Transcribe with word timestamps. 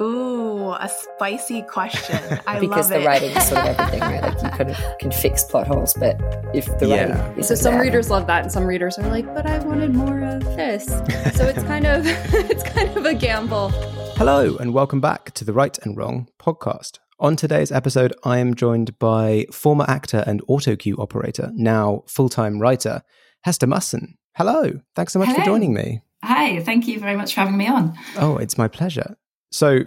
Ooh, 0.00 0.70
a 0.72 0.88
spicy 0.88 1.62
question. 1.62 2.18
I 2.46 2.58
because 2.58 2.90
love 2.90 2.98
the 3.00 3.04
it. 3.04 3.06
writing 3.06 3.30
is 3.36 3.46
sort 3.48 3.60
of 3.60 3.78
everything, 3.78 4.00
right? 4.00 4.22
Like 4.22 4.42
you 4.42 4.48
kind 4.48 4.70
of 4.70 4.76
can 5.00 5.10
fix 5.12 5.44
plot 5.44 5.66
holes, 5.66 5.94
but 5.94 6.18
if 6.54 6.66
the 6.78 6.88
Yeah. 6.88 7.12
writing 7.20 7.38
is 7.40 7.48
So 7.48 7.54
some 7.54 7.78
readers 7.78 8.10
love 8.10 8.26
that, 8.26 8.42
and 8.42 8.50
some 8.52 8.64
readers 8.66 8.98
are 8.98 9.06
like, 9.08 9.26
"But 9.34 9.46
I 9.46 9.58
wanted 9.58 9.94
more 9.94 10.20
of 10.22 10.42
this." 10.56 10.86
So 10.86 11.44
it's 11.46 11.62
kind 11.64 11.86
of 11.86 12.02
it's 12.06 12.62
kind 12.62 12.96
of 12.96 13.04
a 13.04 13.14
gamble. 13.14 13.68
Hello, 14.16 14.56
and 14.56 14.72
welcome 14.72 15.00
back 15.00 15.32
to 15.34 15.44
the 15.44 15.52
Write 15.52 15.78
and 15.84 15.96
Wrong 15.96 16.28
podcast. 16.40 16.98
On 17.20 17.36
today's 17.36 17.70
episode, 17.70 18.14
I 18.24 18.38
am 18.38 18.54
joined 18.54 18.98
by 18.98 19.46
former 19.52 19.84
actor 19.86 20.24
and 20.26 20.42
autocue 20.48 20.98
operator, 20.98 21.50
now 21.54 22.02
full 22.08 22.28
time 22.30 22.60
writer, 22.60 23.02
Hester 23.42 23.66
Musson. 23.66 24.16
Hello, 24.36 24.80
thanks 24.96 25.12
so 25.12 25.18
much 25.18 25.34
for 25.36 25.42
joining 25.44 25.74
me. 25.74 26.00
Hi, 26.24 26.60
thank 26.62 26.88
you 26.88 26.98
very 26.98 27.16
much 27.16 27.34
for 27.34 27.40
having 27.40 27.56
me 27.56 27.66
on. 27.68 27.96
Oh, 28.16 28.36
it's 28.38 28.56
my 28.56 28.68
pleasure. 28.68 29.16
So, 29.52 29.80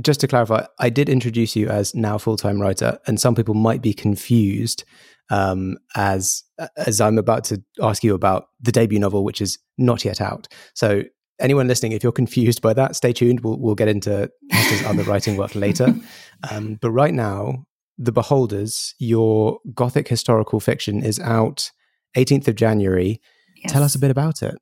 just 0.00 0.20
to 0.20 0.26
clarify, 0.26 0.66
I 0.80 0.90
did 0.90 1.08
introduce 1.08 1.54
you 1.54 1.68
as 1.68 1.94
now 1.94 2.18
full 2.18 2.36
time 2.36 2.60
writer, 2.60 2.98
and 3.06 3.20
some 3.20 3.34
people 3.34 3.54
might 3.54 3.82
be 3.82 3.92
confused 3.92 4.84
um, 5.30 5.76
as 5.96 6.42
as 6.76 7.00
I'm 7.00 7.18
about 7.18 7.44
to 7.44 7.62
ask 7.80 8.02
you 8.02 8.14
about 8.14 8.48
the 8.60 8.72
debut 8.72 8.98
novel, 8.98 9.24
which 9.24 9.40
is 9.40 9.58
not 9.78 10.04
yet 10.04 10.20
out. 10.20 10.48
So, 10.74 11.02
anyone 11.40 11.68
listening, 11.68 11.92
if 11.92 12.02
you're 12.02 12.12
confused 12.12 12.62
by 12.62 12.72
that, 12.74 12.96
stay 12.96 13.12
tuned. 13.12 13.40
We'll 13.40 13.58
we'll 13.58 13.74
get 13.74 13.88
into 13.88 14.30
Hester's 14.50 14.84
other 14.86 15.02
writing 15.10 15.36
work 15.36 15.54
later. 15.54 15.94
Um, 16.50 16.78
but 16.80 16.90
right 16.90 17.14
now, 17.14 17.66
The 17.98 18.12
Beholders, 18.12 18.94
your 18.98 19.58
gothic 19.74 20.08
historical 20.08 20.60
fiction, 20.60 21.02
is 21.04 21.20
out 21.20 21.70
18th 22.16 22.48
of 22.48 22.54
January. 22.54 23.20
Yes. 23.56 23.72
Tell 23.72 23.82
us 23.82 23.94
a 23.94 23.98
bit 23.98 24.10
about 24.10 24.42
it. 24.42 24.56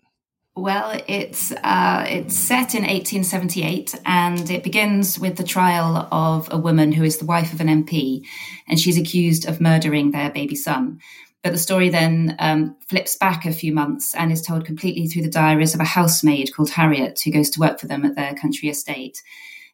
Well, 0.55 1.01
it's 1.09 1.51
uh, 1.51 2.05
it's 2.07 2.37
set 2.37 2.75
in 2.75 2.83
1878, 2.83 3.95
and 4.05 4.51
it 4.51 4.63
begins 4.63 5.19
with 5.19 5.37
the 5.37 5.45
trial 5.45 6.07
of 6.13 6.47
a 6.53 6.59
woman 6.59 6.93
who 6.93 7.05
is 7.05 7.17
the 7.17 7.25
wife 7.25 7.55
of 7.55 7.63
an 7.63 7.69
MP, 7.69 8.23
and 8.69 8.79
she's 8.79 8.99
accused 8.99 9.49
of 9.49 9.63
murdering 9.63 10.11
their 10.11 10.31
baby 10.31 10.55
son. 10.55 11.01
But 11.43 11.53
the 11.53 11.59
story 11.59 11.89
then 11.89 12.37
um, 12.39 12.77
flips 12.87 13.17
back 13.17 13.47
a 13.47 13.53
few 13.53 13.73
months 13.73 14.15
and 14.15 14.31
is 14.31 14.43
told 14.43 14.67
completely 14.67 15.07
through 15.09 15.23
the 15.23 15.31
diaries 15.31 15.75
of 15.75 15.81
a 15.81 15.85
housemaid 15.85 16.55
called 16.55 16.71
Harriet, 16.71 17.21
who 17.25 17.33
goes 17.33 17.49
to 17.51 17.61
work 17.61 17.81
for 17.81 17.87
them 17.87 18.05
at 18.05 18.15
their 18.15 18.35
country 18.35 18.69
estate. 18.69 19.23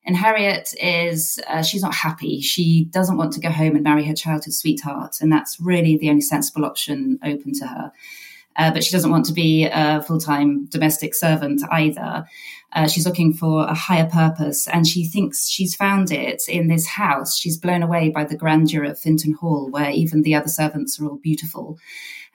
And 0.07 0.17
Harriet 0.17 0.73
is, 0.81 1.41
uh, 1.49 1.63
she's 1.63 1.83
not 1.83 1.95
happy. 1.95 2.41
She 2.41 2.85
doesn't 2.85 3.19
want 3.19 3.33
to 3.35 3.41
go 3.41 3.51
home 3.51 3.75
and 3.75 3.85
marry 3.85 4.05
her 4.07 4.15
childhood 4.15 4.55
sweetheart. 4.55 5.17
And 5.21 5.31
that's 5.31 5.61
really 5.61 5.99
the 5.99 6.09
only 6.09 6.23
sensible 6.23 6.65
option 6.65 7.19
open 7.23 7.53
to 7.55 7.67
her. 7.67 7.93
Uh, 8.59 8.73
but 8.73 8.83
she 8.83 8.91
doesn't 8.91 9.13
want 9.13 9.25
to 9.25 9.33
be 9.33 9.65
a 9.73 10.03
full 10.03 10.21
time 10.21 10.67
domestic 10.67 11.15
servant 11.15 11.63
either. 11.71 12.27
Uh, 12.73 12.87
she's 12.87 13.07
looking 13.07 13.33
for 13.33 13.65
a 13.65 13.75
higher 13.75 14.09
purpose 14.11 14.69
and 14.69 14.87
she 14.87 15.07
thinks 15.07 15.49
she's 15.49 15.75
found 15.75 16.11
it 16.11 16.43
in 16.49 16.69
this 16.69 16.87
house. 16.87 17.39
She's 17.39 17.57
blown 17.57 17.83
away 17.83 18.11
by 18.11 18.25
the 18.25 18.37
grandeur 18.37 18.85
of 18.85 18.99
Finton 18.99 19.35
Hall, 19.35 19.71
where 19.71 19.91
even 19.91 20.23
the 20.23 20.35
other 20.35 20.49
servants 20.49 21.01
are 21.01 21.07
all 21.07 21.17
beautiful. 21.23 21.79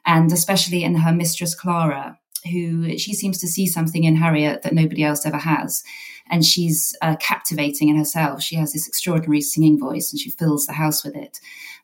And 0.05 0.31
especially 0.31 0.84
in 0.84 0.95
her 0.95 1.13
mistress 1.13 1.53
Clara, 1.53 2.17
who 2.51 2.97
she 2.97 3.13
seems 3.13 3.37
to 3.39 3.47
see 3.47 3.67
something 3.67 4.03
in 4.03 4.15
Harriet 4.15 4.63
that 4.63 4.73
nobody 4.73 5.03
else 5.03 5.25
ever 5.25 5.37
has. 5.37 5.83
And 6.29 6.45
she's 6.45 6.95
uh, 7.01 7.15
captivating 7.17 7.89
in 7.89 7.97
herself. 7.97 8.41
She 8.41 8.55
has 8.55 8.73
this 8.73 8.87
extraordinary 8.87 9.41
singing 9.41 9.79
voice 9.79 10.11
and 10.11 10.19
she 10.19 10.29
fills 10.29 10.65
the 10.65 10.73
house 10.73 11.03
with 11.03 11.15
it. 11.15 11.39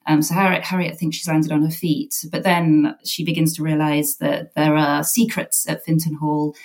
Um, 0.07 0.21
so 0.21 0.33
Harriet, 0.33 0.63
Harriet 0.63 0.97
thinks 0.97 1.17
she's 1.17 1.27
landed 1.27 1.51
on 1.51 1.61
her 1.61 1.71
feet, 1.71 2.25
but 2.31 2.43
then 2.43 2.95
she 3.03 3.23
begins 3.23 3.55
to 3.55 3.63
realize 3.63 4.17
that 4.17 4.55
there 4.55 4.75
are 4.75 5.03
secrets 5.03 5.67
at 5.69 5.85
Finton 5.85 6.15
Hall. 6.15 6.55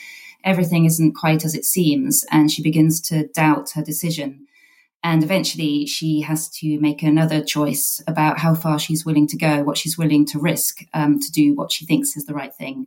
Everything 0.45 0.85
isn't 0.85 1.15
quite 1.15 1.45
as 1.45 1.55
it 1.55 1.65
seems, 1.65 2.25
and 2.31 2.51
she 2.51 2.63
begins 2.63 3.01
to 3.03 3.27
doubt 3.29 3.71
her 3.75 3.83
decision. 3.83 4.47
And 5.03 5.23
eventually, 5.23 5.85
she 5.85 6.23
has 6.23 6.49
to 6.61 6.81
make 6.81 7.03
another 7.03 7.45
choice 7.45 8.03
about 8.07 8.39
how 8.39 8.55
far 8.55 8.79
she's 8.79 9.05
willing 9.05 9.27
to 9.29 9.37
go, 9.37 9.63
what 9.63 9.77
she's 9.77 9.99
willing 9.99 10.25
to 10.27 10.39
risk 10.39 10.83
um, 10.95 11.21
to 11.21 11.31
do 11.31 11.55
what 11.55 11.71
she 11.71 11.85
thinks 11.85 12.17
is 12.17 12.25
the 12.25 12.33
right 12.33 12.55
thing. 12.55 12.87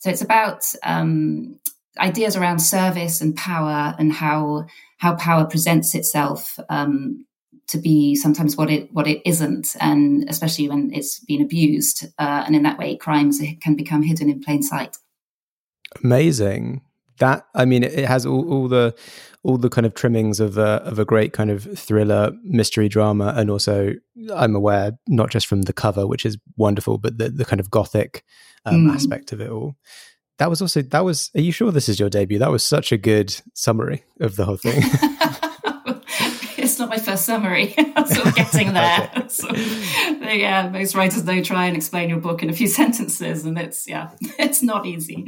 So 0.00 0.10
it's 0.10 0.22
about 0.22 0.64
um, 0.82 1.58
ideas 1.98 2.36
around 2.36 2.58
service 2.58 3.20
and 3.20 3.36
power, 3.36 3.94
and 3.98 4.12
how 4.12 4.66
how 4.98 5.14
power 5.16 5.46
presents 5.46 5.94
itself 5.94 6.58
um, 6.68 7.24
to 7.68 7.78
be 7.78 8.14
sometimes 8.14 8.56
what 8.56 8.70
it 8.70 8.92
what 8.92 9.06
it 9.06 9.22
isn't, 9.24 9.76
and 9.80 10.28
especially 10.28 10.68
when 10.68 10.90
it's 10.92 11.20
been 11.20 11.42
abused. 11.42 12.06
Uh, 12.18 12.42
and 12.46 12.56
in 12.56 12.62
that 12.62 12.78
way, 12.78 12.96
crimes 12.96 13.40
can 13.60 13.76
become 13.76 14.02
hidden 14.02 14.28
in 14.28 14.40
plain 14.40 14.62
sight. 14.62 14.96
Amazing. 16.02 16.82
That 17.18 17.46
I 17.54 17.66
mean, 17.66 17.84
it 17.84 18.06
has 18.06 18.24
all, 18.24 18.50
all 18.50 18.68
the 18.68 18.94
all 19.42 19.56
the 19.56 19.70
kind 19.70 19.86
of 19.86 19.94
trimmings 19.94 20.38
of 20.40 20.58
a 20.58 20.82
of 20.84 20.98
a 20.98 21.04
great 21.04 21.32
kind 21.32 21.50
of 21.50 21.64
thriller 21.78 22.32
mystery 22.44 22.88
drama, 22.88 23.32
and 23.36 23.50
also 23.50 23.94
I'm 24.34 24.54
aware 24.54 24.92
not 25.08 25.30
just 25.30 25.46
from 25.46 25.62
the 25.62 25.72
cover, 25.72 26.06
which 26.06 26.26
is 26.26 26.38
wonderful, 26.56 26.98
but 26.98 27.18
the 27.18 27.28
the 27.30 27.44
kind 27.44 27.60
of 27.60 27.70
gothic 27.70 28.24
um, 28.66 28.86
Mm. 28.88 28.94
aspect 28.94 29.32
of 29.32 29.40
it 29.40 29.50
all. 29.50 29.76
That 30.38 30.50
was 30.50 30.60
also 30.62 30.82
that 30.82 31.04
was. 31.04 31.30
Are 31.34 31.40
you 31.40 31.52
sure 31.52 31.70
this 31.72 31.88
is 31.88 31.98
your 32.00 32.10
debut? 32.10 32.38
That 32.38 32.50
was 32.50 32.64
such 32.64 32.92
a 32.92 32.96
good 32.96 33.34
summary 33.54 34.04
of 34.20 34.36
the 34.36 34.44
whole 34.44 34.56
thing. 34.56 34.82
it's 36.58 36.78
not 36.78 36.88
my 36.88 36.98
first 36.98 37.24
summary. 37.24 37.74
I'm 37.96 38.06
sort 38.06 38.26
of 38.26 38.34
getting 38.34 38.72
there. 38.72 39.10
So, 39.28 39.48
yeah, 39.54 40.68
most 40.70 40.94
writers 40.94 41.22
do 41.22 41.44
try 41.44 41.66
and 41.66 41.76
explain 41.76 42.08
your 42.08 42.20
book 42.20 42.42
in 42.42 42.50
a 42.50 42.52
few 42.52 42.68
sentences, 42.68 43.44
and 43.44 43.58
it's 43.58 43.86
yeah, 43.88 44.10
it's 44.38 44.62
not 44.62 44.86
easy. 44.86 45.24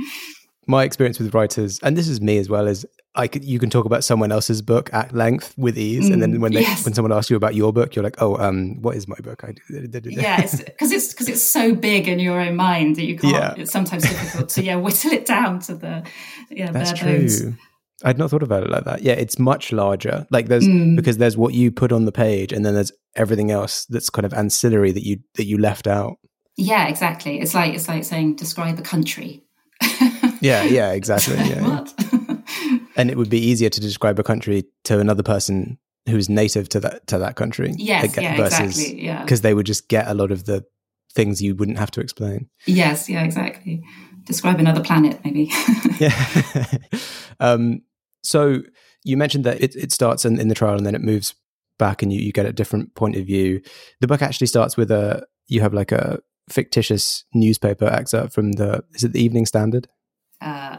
My 0.67 0.85
experience 0.85 1.19
with 1.19 1.35
writers, 1.35 1.81
and 1.83 1.97
this 1.97 2.09
is 2.09 2.21
me 2.21 2.39
as 2.39 2.49
well, 2.49 2.67
is 2.67 2.87
I 3.15 3.27
could, 3.29 3.45
you 3.45 3.59
can 3.59 3.69
talk 3.69 3.85
about 3.85 4.05
someone 4.05 4.33
else's 4.33 4.63
book 4.63 4.89
at 4.95 5.15
length 5.15 5.53
with 5.59 5.77
ease, 5.79 6.09
and 6.09 6.23
then 6.23 6.33
Mm, 6.35 6.41
when 6.41 6.53
they 6.55 6.63
yes. 6.63 6.85
when 6.85 6.95
someone 6.95 7.13
asks 7.13 7.29
you 7.31 7.37
about 7.37 7.55
your 7.55 7.71
book, 7.71 7.95
you're 7.95 8.03
like, 8.03 8.17
oh, 8.23 8.37
um, 8.39 8.81
what 8.81 8.97
is 8.97 9.07
my 9.07 9.17
book? 9.23 9.45
I 9.45 9.55
Yeah, 9.69 10.41
because 10.41 10.91
it's 10.91 11.09
because 11.13 11.29
it's, 11.29 11.43
so 11.43 11.75
big 11.75 12.09
in 12.09 12.19
your 12.19 12.41
own 12.41 12.57
mind 12.57 12.97
that 12.97 13.05
you 13.05 13.19
can't. 13.19 13.35
Yeah. 13.35 13.55
It's 13.59 13.71
sometimes 13.71 14.03
difficult 14.05 14.49
to 14.51 14.63
yeah 14.65 14.77
whittle 14.85 15.13
it 15.13 15.27
down 15.27 15.61
to 15.61 15.75
the 15.75 16.03
yeah 16.51 16.71
That's 16.73 16.93
bare 17.01 17.19
bones. 17.19 17.41
true. 17.43 17.55
I'd 18.05 18.19
not 18.19 18.31
thought 18.31 18.43
about 18.43 18.65
it 18.65 18.71
like 18.71 18.85
that. 18.85 19.03
Yeah, 19.03 19.13
it's 19.13 19.39
much 19.39 19.73
larger. 19.73 20.27
Like 20.31 20.49
there's 20.49 20.67
Mm. 20.67 20.97
because 20.97 21.19
there's 21.19 21.37
what 21.37 21.53
you 21.53 21.71
put 21.71 21.93
on 21.93 22.07
the 22.07 22.13
page, 22.13 22.51
and 22.53 22.65
then 22.65 22.73
there's 22.75 22.93
everything 23.15 23.51
else 23.51 23.85
that's 23.91 24.09
kind 24.11 24.25
of 24.25 24.33
ancillary 24.33 24.91
that 24.91 25.05
you 25.05 25.19
that 25.35 25.45
you 25.45 25.59
left 25.59 25.87
out. 25.87 26.17
Yeah, 26.57 26.89
exactly. 26.89 27.41
It's 27.41 27.53
like 27.55 27.75
it's 27.75 27.89
like 27.89 28.05
saying 28.05 28.37
describe 28.37 28.79
a 28.79 28.83
country. 28.83 29.43
Yeah, 30.41 30.65
yeah, 30.65 30.91
exactly. 30.93 31.37
Yeah, 31.51 31.61
yeah. 31.61 32.19
And 32.97 33.11
it 33.11 33.17
would 33.17 33.31
be 33.31 33.39
easier 33.39 33.71
to 33.71 33.81
describe 33.81 34.19
a 34.19 34.23
country 34.23 34.65
to 34.85 34.99
another 35.01 35.23
person 35.23 35.79
who's 36.09 36.29
native 36.29 36.69
to 36.71 36.81
that 36.81 37.07
to 37.07 37.19
that 37.19 37.37
country. 37.37 37.75
Yes, 37.77 38.17
yeah, 38.17 38.43
exactly, 38.43 39.05
yeah. 39.05 39.23
because 39.23 39.43
they 39.43 39.55
would 39.55 39.67
just 39.67 39.89
get 39.89 40.09
a 40.09 40.15
lot 40.15 40.31
of 40.31 40.45
the 40.45 40.65
things 41.13 41.43
you 41.43 41.55
wouldn't 41.55 41.79
have 41.79 41.91
to 41.93 42.01
explain. 42.01 42.49
yes, 42.67 43.09
yeah, 43.09 43.23
exactly. 43.23 43.83
Describe 44.25 44.59
another 44.61 44.83
planet, 44.83 45.21
maybe. 45.25 45.51
Yeah. 45.99 46.65
um, 47.41 47.83
so 48.25 48.63
you 49.05 49.17
mentioned 49.17 49.45
that 49.45 49.61
it, 49.61 49.77
it 49.77 49.93
starts 49.93 50.25
in, 50.25 50.41
in 50.41 50.49
the 50.49 50.55
trial 50.55 50.77
and 50.77 50.87
then 50.87 50.97
it 50.97 51.03
moves 51.03 51.35
back 51.79 52.03
and 52.03 52.13
you, 52.13 52.21
you 52.21 52.33
get 52.33 52.47
a 52.47 52.53
different 52.53 52.95
point 52.97 53.15
of 53.15 53.27
view. 53.27 53.61
The 54.01 54.09
book 54.09 54.23
actually 54.23 54.49
starts 54.49 54.77
with 54.77 54.91
a, 54.91 55.25
you 55.47 55.61
have 55.61 55.75
like 55.75 55.93
a 55.93 56.21
fictitious 56.49 57.25
newspaper 57.35 57.87
excerpt 57.87 58.33
from 58.33 58.53
the, 58.53 58.83
is 58.95 59.05
it 59.05 59.13
the 59.13 59.23
Evening 59.23 59.47
Standard? 59.47 59.87
uh, 60.43 60.79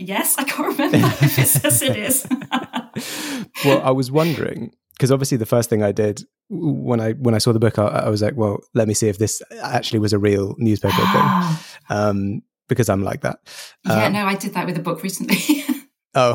yes, 0.00 0.36
I 0.38 0.44
can't 0.44 0.76
remember 0.78 0.96
if 1.20 1.38
it 1.38 1.46
says 1.46 1.82
it 1.82 1.96
is. 1.96 2.26
well, 3.64 3.82
I 3.82 3.90
was 3.90 4.10
wondering 4.10 4.72
because 4.96 5.12
obviously 5.12 5.36
the 5.38 5.46
first 5.46 5.70
thing 5.70 5.82
I 5.82 5.92
did 5.92 6.22
when 6.48 7.00
I 7.00 7.12
when 7.12 7.34
I 7.34 7.38
saw 7.38 7.52
the 7.52 7.60
book, 7.60 7.78
I, 7.78 7.86
I 7.86 8.08
was 8.08 8.22
like, 8.22 8.36
well, 8.36 8.58
let 8.74 8.88
me 8.88 8.94
see 8.94 9.08
if 9.08 9.18
this 9.18 9.40
actually 9.62 10.00
was 10.00 10.12
a 10.12 10.18
real 10.18 10.54
newspaper 10.58 10.96
thing, 10.96 11.56
um, 11.88 12.42
because 12.68 12.88
I'm 12.88 13.02
like 13.04 13.20
that. 13.22 13.38
yeah, 13.86 14.06
Um, 14.06 14.12
no, 14.12 14.26
I 14.26 14.34
did 14.34 14.54
that 14.54 14.66
with 14.66 14.76
a 14.76 14.82
book 14.82 15.02
recently. 15.02 15.64
Oh, 16.12 16.34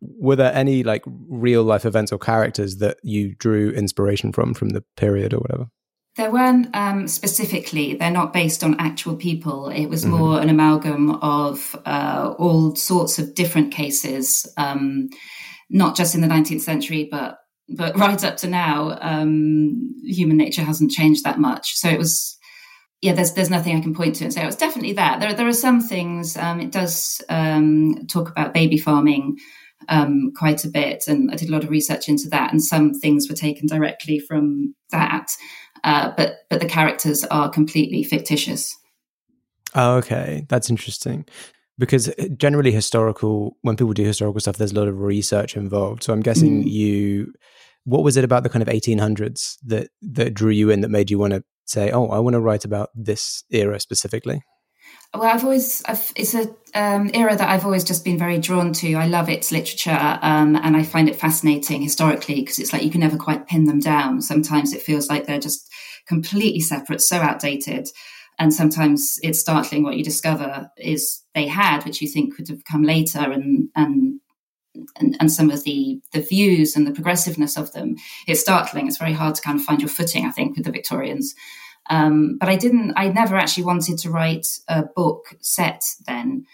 were 0.00 0.34
there 0.34 0.54
any 0.54 0.82
like 0.82 1.02
real 1.06 1.62
life 1.62 1.84
events 1.84 2.10
or 2.10 2.18
characters 2.18 2.78
that 2.78 2.96
you 3.02 3.34
drew 3.34 3.68
inspiration 3.72 4.32
from 4.32 4.54
from 4.54 4.70
the 4.70 4.82
period 4.96 5.34
or 5.34 5.40
whatever? 5.40 5.66
There 6.16 6.30
weren't 6.30 6.68
um, 6.74 7.06
specifically, 7.06 7.94
they're 7.94 8.10
not 8.10 8.32
based 8.32 8.64
on 8.64 8.76
actual 8.80 9.14
people. 9.16 9.68
It 9.68 9.86
was 9.86 10.04
Mhm. 10.04 10.10
more 10.10 10.40
an 10.40 10.48
amalgam 10.48 11.10
of 11.22 11.76
uh, 11.86 12.34
all 12.38 12.74
sorts 12.74 13.18
of 13.18 13.34
different 13.34 13.72
cases. 13.72 14.46
Um, 14.56 15.08
not 15.70 15.96
just 15.96 16.16
in 16.16 16.20
the 16.20 16.26
19th 16.26 16.62
century, 16.62 17.08
but 17.10 17.38
but 17.76 17.96
right 18.04 18.22
up 18.24 18.36
to 18.38 18.48
now, 18.48 18.98
um, 19.00 19.94
human 20.02 20.36
nature 20.36 20.62
hasn't 20.62 20.90
changed 20.90 21.22
that 21.24 21.38
much. 21.38 21.76
So 21.76 21.88
it 21.88 21.98
was, 21.98 22.36
yeah. 23.00 23.12
There's 23.12 23.32
there's 23.34 23.48
nothing 23.50 23.76
I 23.76 23.80
can 23.80 23.94
point 23.94 24.16
to 24.16 24.24
and 24.24 24.34
say 24.34 24.42
oh, 24.42 24.48
it's 24.48 24.56
definitely 24.56 24.94
that. 24.94 25.20
There 25.20 25.32
there 25.32 25.46
are 25.46 25.52
some 25.52 25.80
things. 25.80 26.36
Um, 26.36 26.60
it 26.60 26.72
does 26.72 27.22
um, 27.28 28.06
talk 28.08 28.28
about 28.28 28.52
baby 28.52 28.78
farming 28.78 29.36
um, 29.88 30.32
quite 30.36 30.64
a 30.64 30.68
bit, 30.68 31.04
and 31.06 31.30
I 31.30 31.36
did 31.36 31.48
a 31.48 31.52
lot 31.52 31.62
of 31.64 31.70
research 31.70 32.08
into 32.08 32.28
that. 32.30 32.50
And 32.50 32.62
some 32.62 32.92
things 32.94 33.28
were 33.28 33.36
taken 33.36 33.68
directly 33.68 34.18
from 34.18 34.74
that, 34.90 35.28
uh, 35.84 36.12
but 36.16 36.38
but 36.48 36.60
the 36.60 36.68
characters 36.68 37.24
are 37.24 37.50
completely 37.50 38.02
fictitious. 38.02 38.76
Oh, 39.74 39.96
okay, 39.96 40.46
that's 40.48 40.70
interesting. 40.70 41.26
Because 41.78 42.08
uh, 42.08 42.28
generally 42.36 42.72
historical 42.72 43.56
when 43.62 43.76
people 43.76 43.94
do 43.94 44.04
historical 44.04 44.40
stuff 44.40 44.56
there's 44.56 44.72
a 44.72 44.78
lot 44.78 44.88
of 44.88 45.00
research 45.00 45.56
involved. 45.56 46.02
So 46.02 46.12
i'm 46.12 46.20
guessing 46.20 46.64
mm. 46.64 46.70
you 46.70 47.32
what 47.84 48.02
was 48.02 48.16
it 48.16 48.24
about 48.24 48.42
the 48.42 48.48
kind 48.48 48.62
of 48.62 48.68
1800s 48.68 49.56
that 49.64 49.88
that 50.02 50.34
drew 50.34 50.50
you 50.50 50.70
in 50.70 50.80
that 50.80 50.90
made 50.90 51.10
you 51.10 51.18
want 51.18 51.32
to 51.32 51.42
say 51.64 51.90
oh 51.90 52.08
i 52.08 52.18
want 52.18 52.34
to 52.34 52.40
write 52.40 52.64
about 52.64 52.90
this 52.94 53.44
era 53.50 53.80
specifically 53.80 54.42
well 55.14 55.24
i've 55.24 55.44
always 55.44 55.82
I've, 55.86 56.12
it's 56.16 56.34
a 56.34 56.54
um, 56.74 57.10
era 57.14 57.34
that 57.34 57.48
i've 57.48 57.64
always 57.64 57.84
just 57.84 58.04
been 58.04 58.18
very 58.18 58.38
drawn 58.38 58.72
to. 58.74 58.94
I 58.94 59.06
love 59.06 59.28
its 59.28 59.50
literature 59.50 60.18
um, 60.22 60.56
and 60.56 60.76
i 60.76 60.82
find 60.84 61.08
it 61.08 61.16
fascinating 61.16 61.82
historically 61.82 62.36
because 62.36 62.58
it's 62.58 62.72
like 62.72 62.84
you 62.84 62.90
can 62.90 63.00
never 63.00 63.16
quite 63.16 63.48
pin 63.48 63.64
them 63.64 63.80
down. 63.80 64.22
Sometimes 64.22 64.72
it 64.72 64.82
feels 64.82 65.08
like 65.08 65.26
they're 65.26 65.40
just 65.40 65.68
completely 66.06 66.60
separate 66.60 67.00
so 67.00 67.16
outdated 67.16 67.88
and 68.40 68.54
sometimes 68.54 69.18
it's 69.22 69.38
startling 69.38 69.84
what 69.84 69.98
you 69.98 70.02
discover 70.02 70.70
is 70.78 71.22
they 71.34 71.46
had, 71.46 71.84
which 71.84 72.00
you 72.00 72.08
think 72.08 72.38
would 72.38 72.48
have 72.48 72.64
come 72.64 72.82
later, 72.82 73.18
and 73.18 73.68
and 73.76 74.18
and, 74.96 75.16
and, 75.20 75.30
some 75.30 75.50
of 75.50 75.62
the 75.64 76.00
the 76.14 76.22
views 76.22 76.74
and 76.74 76.86
the 76.86 76.92
progressiveness 76.92 77.58
of 77.58 77.72
them. 77.72 77.96
It's 78.26 78.40
startling. 78.40 78.86
It's 78.86 78.96
very 78.96 79.12
hard 79.12 79.34
to 79.34 79.42
kind 79.42 79.60
of 79.60 79.64
find 79.64 79.80
your 79.80 79.90
footing, 79.90 80.24
I 80.24 80.30
think, 80.30 80.56
with 80.56 80.64
the 80.64 80.72
Victorians. 80.72 81.34
Um, 81.90 82.38
but 82.40 82.48
I 82.48 82.56
didn't. 82.56 82.94
I 82.96 83.08
never 83.08 83.36
actually 83.36 83.64
wanted 83.64 83.98
to 83.98 84.10
write 84.10 84.46
a 84.68 84.84
book 84.96 85.34
set 85.42 85.82
then. 86.06 86.46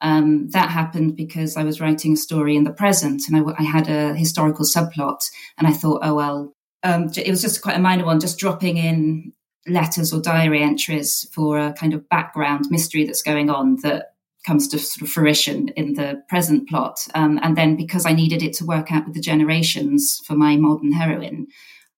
Um, 0.00 0.48
that 0.50 0.70
happened 0.70 1.16
because 1.16 1.56
I 1.56 1.62
was 1.62 1.80
writing 1.80 2.14
a 2.14 2.16
story 2.16 2.56
in 2.56 2.64
the 2.64 2.72
present, 2.72 3.22
and 3.28 3.36
I, 3.36 3.54
I 3.58 3.62
had 3.62 3.88
a 3.88 4.12
historical 4.14 4.64
subplot, 4.64 5.20
and 5.56 5.68
I 5.68 5.72
thought, 5.72 6.00
oh 6.02 6.14
well, 6.14 6.52
um, 6.82 7.10
it 7.16 7.30
was 7.30 7.42
just 7.42 7.62
quite 7.62 7.76
a 7.76 7.80
minor 7.80 8.04
one, 8.04 8.20
just 8.20 8.38
dropping 8.38 8.76
in 8.76 9.32
letters 9.66 10.12
or 10.12 10.20
diary 10.20 10.62
entries 10.62 11.28
for 11.32 11.58
a 11.58 11.72
kind 11.72 11.92
of 11.92 12.08
background 12.08 12.66
mystery 12.70 13.04
that's 13.04 13.22
going 13.22 13.50
on 13.50 13.76
that 13.82 14.14
comes 14.46 14.68
to 14.68 14.78
sort 14.78 15.02
of 15.02 15.12
fruition 15.12 15.68
in 15.68 15.94
the 15.94 16.22
present 16.28 16.68
plot. 16.68 17.06
Um, 17.14 17.38
and 17.42 17.56
then 17.56 17.76
because 17.76 18.06
I 18.06 18.12
needed 18.12 18.42
it 18.42 18.54
to 18.54 18.64
work 18.64 18.90
out 18.90 19.04
with 19.04 19.14
the 19.14 19.20
generations 19.20 20.22
for 20.24 20.34
my 20.34 20.56
modern 20.56 20.92
heroine, 20.92 21.48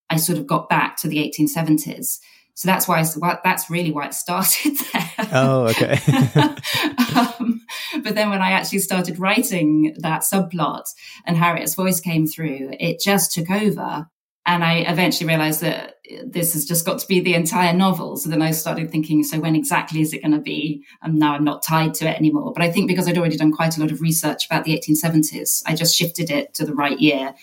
I 0.08 0.16
sort 0.16 0.38
of 0.38 0.46
got 0.46 0.68
back 0.68 0.96
to 0.98 1.08
the 1.08 1.18
1870s. 1.18 2.18
So 2.54 2.66
that's 2.66 2.88
why 2.88 3.00
I, 3.00 3.38
that's 3.44 3.70
really 3.70 3.92
why 3.92 4.06
it 4.06 4.14
started 4.14 4.76
there. 4.92 5.28
Oh, 5.32 5.68
okay. 5.68 5.98
um, 7.16 7.60
but 8.02 8.14
then 8.14 8.30
when 8.30 8.42
I 8.42 8.50
actually 8.50 8.80
started 8.80 9.18
writing 9.18 9.94
that 9.98 10.22
subplot 10.22 10.84
and 11.24 11.36
Harriet's 11.36 11.74
voice 11.74 12.00
came 12.00 12.26
through, 12.26 12.72
it 12.80 13.00
just 13.00 13.32
took 13.32 13.50
over 13.50 14.08
and 14.46 14.64
I 14.64 14.78
eventually 14.78 15.28
realized 15.28 15.60
that 15.60 15.96
this 16.24 16.54
has 16.54 16.64
just 16.64 16.86
got 16.86 16.98
to 16.98 17.06
be 17.06 17.20
the 17.20 17.34
entire 17.34 17.72
novel. 17.72 18.16
So 18.16 18.30
then 18.30 18.42
I 18.42 18.52
started 18.52 18.90
thinking, 18.90 19.22
so 19.22 19.38
when 19.38 19.54
exactly 19.54 20.00
is 20.00 20.12
it 20.12 20.22
going 20.22 20.32
to 20.32 20.40
be? 20.40 20.84
And 21.02 21.16
now 21.16 21.34
I'm 21.34 21.44
not 21.44 21.62
tied 21.62 21.94
to 21.94 22.08
it 22.08 22.16
anymore. 22.16 22.52
But 22.52 22.64
I 22.64 22.70
think 22.70 22.88
because 22.88 23.06
I'd 23.06 23.18
already 23.18 23.36
done 23.36 23.52
quite 23.52 23.76
a 23.76 23.80
lot 23.80 23.92
of 23.92 24.00
research 24.00 24.46
about 24.46 24.64
the 24.64 24.76
1870s, 24.76 25.62
I 25.66 25.74
just 25.74 25.94
shifted 25.94 26.30
it 26.30 26.54
to 26.54 26.64
the 26.64 26.74
right 26.74 26.98
year. 26.98 27.34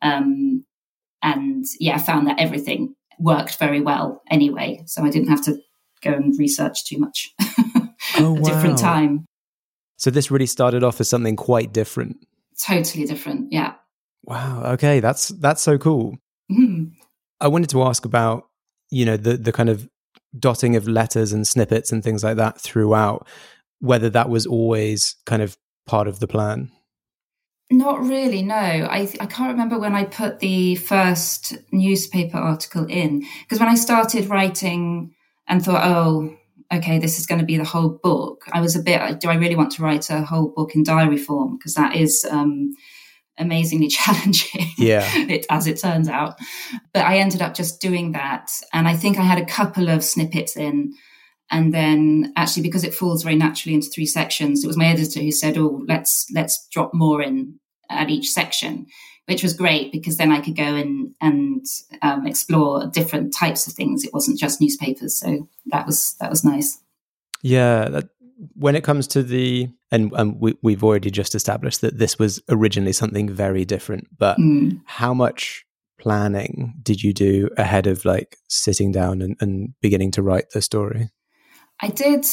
Um, 0.00 0.64
and 1.22 1.64
yeah, 1.80 1.96
I 1.96 1.98
found 1.98 2.28
that 2.28 2.38
everything 2.38 2.94
worked 3.18 3.58
very 3.58 3.80
well 3.80 4.22
anyway. 4.30 4.82
So 4.86 5.04
I 5.04 5.10
didn't 5.10 5.28
have 5.28 5.44
to 5.44 5.58
go 6.02 6.12
and 6.12 6.38
research 6.38 6.84
too 6.84 6.98
much. 6.98 7.34
oh, 7.40 7.88
a 8.18 8.32
wow. 8.32 8.42
different 8.42 8.78
time. 8.78 9.26
So 9.96 10.10
this 10.10 10.30
really 10.30 10.46
started 10.46 10.84
off 10.84 11.00
as 11.00 11.08
something 11.08 11.36
quite 11.36 11.72
different. 11.72 12.16
Totally 12.62 13.06
different. 13.06 13.52
Yeah. 13.52 13.74
Wow. 14.22 14.62
Okay. 14.74 15.00
That's, 15.00 15.28
that's 15.28 15.62
so 15.62 15.78
cool. 15.78 16.16
Mm. 16.50 16.92
I 17.40 17.48
wanted 17.48 17.70
to 17.70 17.82
ask 17.82 18.04
about, 18.04 18.48
you 18.90 19.04
know, 19.04 19.16
the 19.16 19.36
the 19.36 19.52
kind 19.52 19.68
of 19.68 19.88
dotting 20.38 20.76
of 20.76 20.88
letters 20.88 21.32
and 21.32 21.46
snippets 21.46 21.92
and 21.92 22.02
things 22.02 22.24
like 22.24 22.36
that 22.36 22.60
throughout, 22.60 23.26
whether 23.80 24.10
that 24.10 24.28
was 24.28 24.46
always 24.46 25.16
kind 25.26 25.42
of 25.42 25.56
part 25.86 26.08
of 26.08 26.20
the 26.20 26.26
plan. 26.26 26.70
Not 27.70 28.00
really, 28.00 28.42
no. 28.42 28.54
I 28.54 29.08
I 29.20 29.26
can't 29.26 29.52
remember 29.52 29.78
when 29.78 29.94
I 29.94 30.04
put 30.04 30.40
the 30.40 30.74
first 30.76 31.56
newspaper 31.72 32.36
article 32.36 32.86
in 32.86 33.24
because 33.42 33.58
when 33.58 33.68
I 33.68 33.74
started 33.74 34.28
writing 34.28 35.14
and 35.46 35.64
thought, 35.64 35.84
oh, 35.84 36.36
okay, 36.72 36.98
this 36.98 37.18
is 37.18 37.26
going 37.26 37.40
to 37.40 37.46
be 37.46 37.56
the 37.56 37.64
whole 37.64 37.88
book. 37.88 38.44
I 38.52 38.60
was 38.60 38.76
a 38.76 38.82
bit, 38.82 39.20
do 39.20 39.28
I 39.28 39.34
really 39.34 39.56
want 39.56 39.72
to 39.72 39.82
write 39.82 40.10
a 40.10 40.22
whole 40.22 40.48
book 40.48 40.74
in 40.74 40.82
diary 40.82 41.18
form? 41.18 41.56
Because 41.56 41.74
that 41.74 41.96
is 41.96 42.26
um, 42.30 42.74
amazingly 43.38 43.88
challenging. 43.88 44.66
Yeah. 44.78 45.08
it, 45.14 45.46
as 45.50 45.66
it 45.66 45.80
turns 45.80 46.08
out. 46.08 46.36
But 46.92 47.04
I 47.04 47.18
ended 47.18 47.42
up 47.42 47.54
just 47.54 47.80
doing 47.80 48.12
that. 48.12 48.50
And 48.72 48.88
I 48.88 48.96
think 48.96 49.18
I 49.18 49.22
had 49.22 49.38
a 49.38 49.46
couple 49.46 49.88
of 49.88 50.04
snippets 50.04 50.56
in. 50.56 50.94
And 51.50 51.74
then 51.74 52.32
actually 52.36 52.62
because 52.62 52.84
it 52.84 52.94
falls 52.94 53.22
very 53.22 53.36
naturally 53.36 53.74
into 53.74 53.90
three 53.90 54.06
sections, 54.06 54.64
it 54.64 54.66
was 54.66 54.76
my 54.76 54.86
editor 54.86 55.20
who 55.20 55.30
said, 55.30 55.58
Oh, 55.58 55.84
let's 55.86 56.26
let's 56.34 56.66
drop 56.72 56.94
more 56.94 57.22
in 57.22 57.58
at 57.90 58.08
each 58.10 58.30
section, 58.30 58.86
which 59.26 59.42
was 59.42 59.52
great 59.52 59.92
because 59.92 60.16
then 60.16 60.32
I 60.32 60.40
could 60.40 60.56
go 60.56 60.62
and 60.62 61.14
and 61.20 61.64
um, 62.00 62.26
explore 62.26 62.86
different 62.86 63.34
types 63.34 63.66
of 63.66 63.74
things. 63.74 64.04
It 64.04 64.14
wasn't 64.14 64.38
just 64.38 64.60
newspapers. 64.60 65.18
So 65.18 65.48
that 65.66 65.86
was 65.86 66.14
that 66.18 66.30
was 66.30 66.44
nice. 66.44 66.80
Yeah, 67.42 67.90
that, 67.90 68.08
when 68.56 68.76
it 68.76 68.84
comes 68.84 69.06
to 69.08 69.22
the 69.22 69.68
and, 69.90 70.12
and 70.14 70.40
we, 70.40 70.54
we've 70.62 70.84
already 70.84 71.10
just 71.10 71.34
established 71.34 71.80
that 71.80 71.98
this 71.98 72.18
was 72.18 72.42
originally 72.48 72.92
something 72.92 73.28
very 73.28 73.64
different 73.64 74.06
but 74.16 74.38
mm. 74.38 74.80
how 74.86 75.14
much 75.14 75.64
planning 75.98 76.74
did 76.82 77.02
you 77.02 77.12
do 77.12 77.48
ahead 77.56 77.86
of 77.86 78.04
like 78.04 78.36
sitting 78.48 78.92
down 78.92 79.22
and, 79.22 79.36
and 79.40 79.74
beginning 79.80 80.10
to 80.10 80.22
write 80.22 80.50
the 80.50 80.62
story 80.62 81.10
i 81.80 81.88
did 81.88 82.26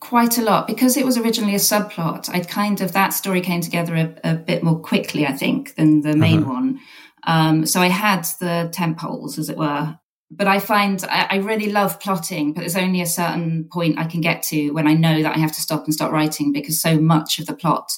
quite 0.00 0.38
a 0.38 0.42
lot 0.42 0.66
because 0.66 0.96
it 0.96 1.04
was 1.04 1.16
originally 1.16 1.54
a 1.54 1.58
subplot 1.58 2.28
i 2.30 2.40
kind 2.40 2.80
of 2.80 2.92
that 2.92 3.10
story 3.10 3.40
came 3.40 3.60
together 3.60 3.94
a, 3.94 4.32
a 4.32 4.34
bit 4.34 4.62
more 4.62 4.78
quickly 4.80 5.26
i 5.26 5.32
think 5.32 5.74
than 5.76 6.00
the 6.00 6.16
main 6.16 6.42
uh-huh. 6.42 6.52
one 6.52 6.80
um, 7.26 7.66
so 7.66 7.80
i 7.80 7.88
had 7.88 8.24
the 8.40 8.68
tent 8.72 8.98
poles 8.98 9.38
as 9.38 9.48
it 9.48 9.56
were 9.56 9.96
but 10.30 10.46
I 10.46 10.60
find 10.60 11.02
I, 11.04 11.26
I, 11.30 11.36
really 11.36 11.72
love 11.72 11.98
plotting, 11.98 12.52
but 12.52 12.60
there's 12.60 12.76
only 12.76 13.00
a 13.00 13.06
certain 13.06 13.68
point 13.70 13.98
I 13.98 14.04
can 14.04 14.20
get 14.20 14.42
to 14.44 14.70
when 14.70 14.86
I 14.86 14.94
know 14.94 15.22
that 15.22 15.36
I 15.36 15.38
have 15.38 15.52
to 15.52 15.60
stop 15.60 15.84
and 15.84 15.94
start 15.94 16.12
writing 16.12 16.52
because 16.52 16.80
so 16.80 17.00
much 17.00 17.40
of 17.40 17.46
the 17.46 17.54
plot 17.54 17.92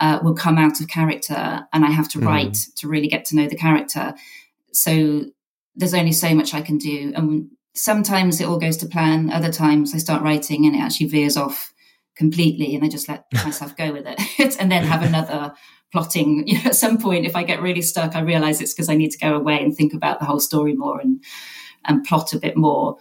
uh, 0.00 0.20
will 0.22 0.34
come 0.34 0.58
out 0.58 0.80
of 0.80 0.88
character 0.88 1.66
and 1.72 1.84
I 1.84 1.90
have 1.90 2.08
to 2.10 2.18
mm. 2.18 2.26
write 2.26 2.56
to 2.76 2.88
really 2.88 3.08
get 3.08 3.24
to 3.26 3.36
know 3.36 3.48
the 3.48 3.56
character. 3.56 4.14
So 4.72 5.24
there's 5.74 5.94
only 5.94 6.12
so 6.12 6.34
much 6.34 6.54
I 6.54 6.62
can 6.62 6.78
do. 6.78 7.12
And 7.16 7.50
sometimes 7.74 8.40
it 8.40 8.46
all 8.46 8.58
goes 8.58 8.76
to 8.78 8.86
plan, 8.86 9.30
other 9.30 9.52
times 9.52 9.94
I 9.94 9.98
start 9.98 10.22
writing 10.22 10.66
and 10.66 10.76
it 10.76 10.80
actually 10.80 11.08
veers 11.08 11.36
off 11.36 11.72
completely 12.16 12.76
and 12.76 12.84
I 12.84 12.88
just 12.88 13.08
let 13.08 13.24
myself 13.44 13.76
go 13.76 13.92
with 13.92 14.06
it 14.06 14.56
and 14.60 14.70
then 14.70 14.84
have 14.84 15.02
another 15.02 15.52
plotting. 15.90 16.46
You 16.46 16.54
know, 16.54 16.70
at 16.70 16.76
some 16.76 16.98
point, 16.98 17.26
if 17.26 17.34
I 17.34 17.42
get 17.42 17.60
really 17.60 17.82
stuck, 17.82 18.14
I 18.14 18.20
realize 18.20 18.60
it's 18.60 18.72
because 18.72 18.88
I 18.88 18.94
need 18.94 19.10
to 19.10 19.18
go 19.18 19.34
away 19.34 19.62
and 19.62 19.76
think 19.76 19.94
about 19.94 20.20
the 20.20 20.26
whole 20.26 20.40
story 20.40 20.74
more 20.74 21.00
and 21.00 21.22
and 21.86 22.04
plot 22.04 22.32
a 22.32 22.38
bit 22.38 22.56
more. 22.56 22.98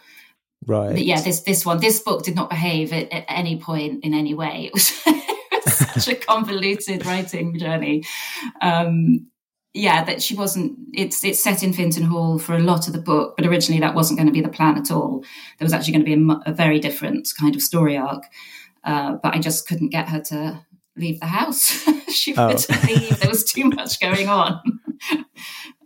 Right. 0.66 0.92
But 0.92 1.06
yeah, 1.06 1.22
this 1.22 1.42
this 1.42 1.66
one, 1.66 1.80
this 1.80 2.00
book 2.00 2.24
did 2.24 2.36
not 2.36 2.50
behave 2.50 2.94
at, 2.94 3.12
at 3.12 3.26
any 3.28 3.60
point 3.60 4.04
in 4.04 4.14
any 4.14 4.34
way. 4.34 4.66
It 4.66 4.74
was, 4.74 4.92
it 5.08 5.66
was 5.66 5.74
such 5.74 6.08
a 6.08 6.16
convoluted 6.16 7.06
writing 7.06 7.58
journey. 7.58 8.04
Um, 8.62 9.28
yeah, 9.74 10.04
that 10.04 10.22
she 10.22 10.36
wasn't. 10.36 10.78
It's 10.94 11.24
it's 11.24 11.40
set 11.40 11.64
in 11.64 11.74
Finton 11.74 12.04
Hall 12.04 12.38
for 12.38 12.56
a 12.56 12.60
lot 12.60 12.88
of 12.88 12.94
the 12.94 13.02
book, 13.02 13.36
but 13.38 13.48
originally 13.48 13.80
that 13.80 13.96
wasn't 13.96 14.20
going 14.20 14.28
to 14.28 14.34
be 14.34 14.42
the 14.42 14.50
plan 14.50 14.78
at 14.78 14.92
all. 14.92 15.24
There 15.58 15.66
was 15.66 15.74
actually 15.74 15.94
going 15.94 16.06
to 16.06 16.16
be 16.16 16.34
a, 16.34 16.52
a 16.52 16.54
very 16.54 16.80
different 16.80 17.30
kind 17.40 17.56
of 17.56 17.62
story 17.62 17.98
arc, 17.98 18.24
uh, 18.84 19.16
but 19.24 19.34
I 19.34 19.40
just 19.40 19.68
couldn't 19.68 19.90
get 19.90 20.10
her 20.10 20.20
to 20.20 20.66
leave 20.98 21.20
the 21.20 21.28
house. 21.28 21.70
she 22.10 22.36
oh. 22.36 22.48
wouldn't 22.48 22.84
leave. 22.86 23.20
There 23.20 23.30
was 23.30 23.46
too 23.46 23.70
much 23.70 24.00
going 24.00 24.28
on. 24.28 24.62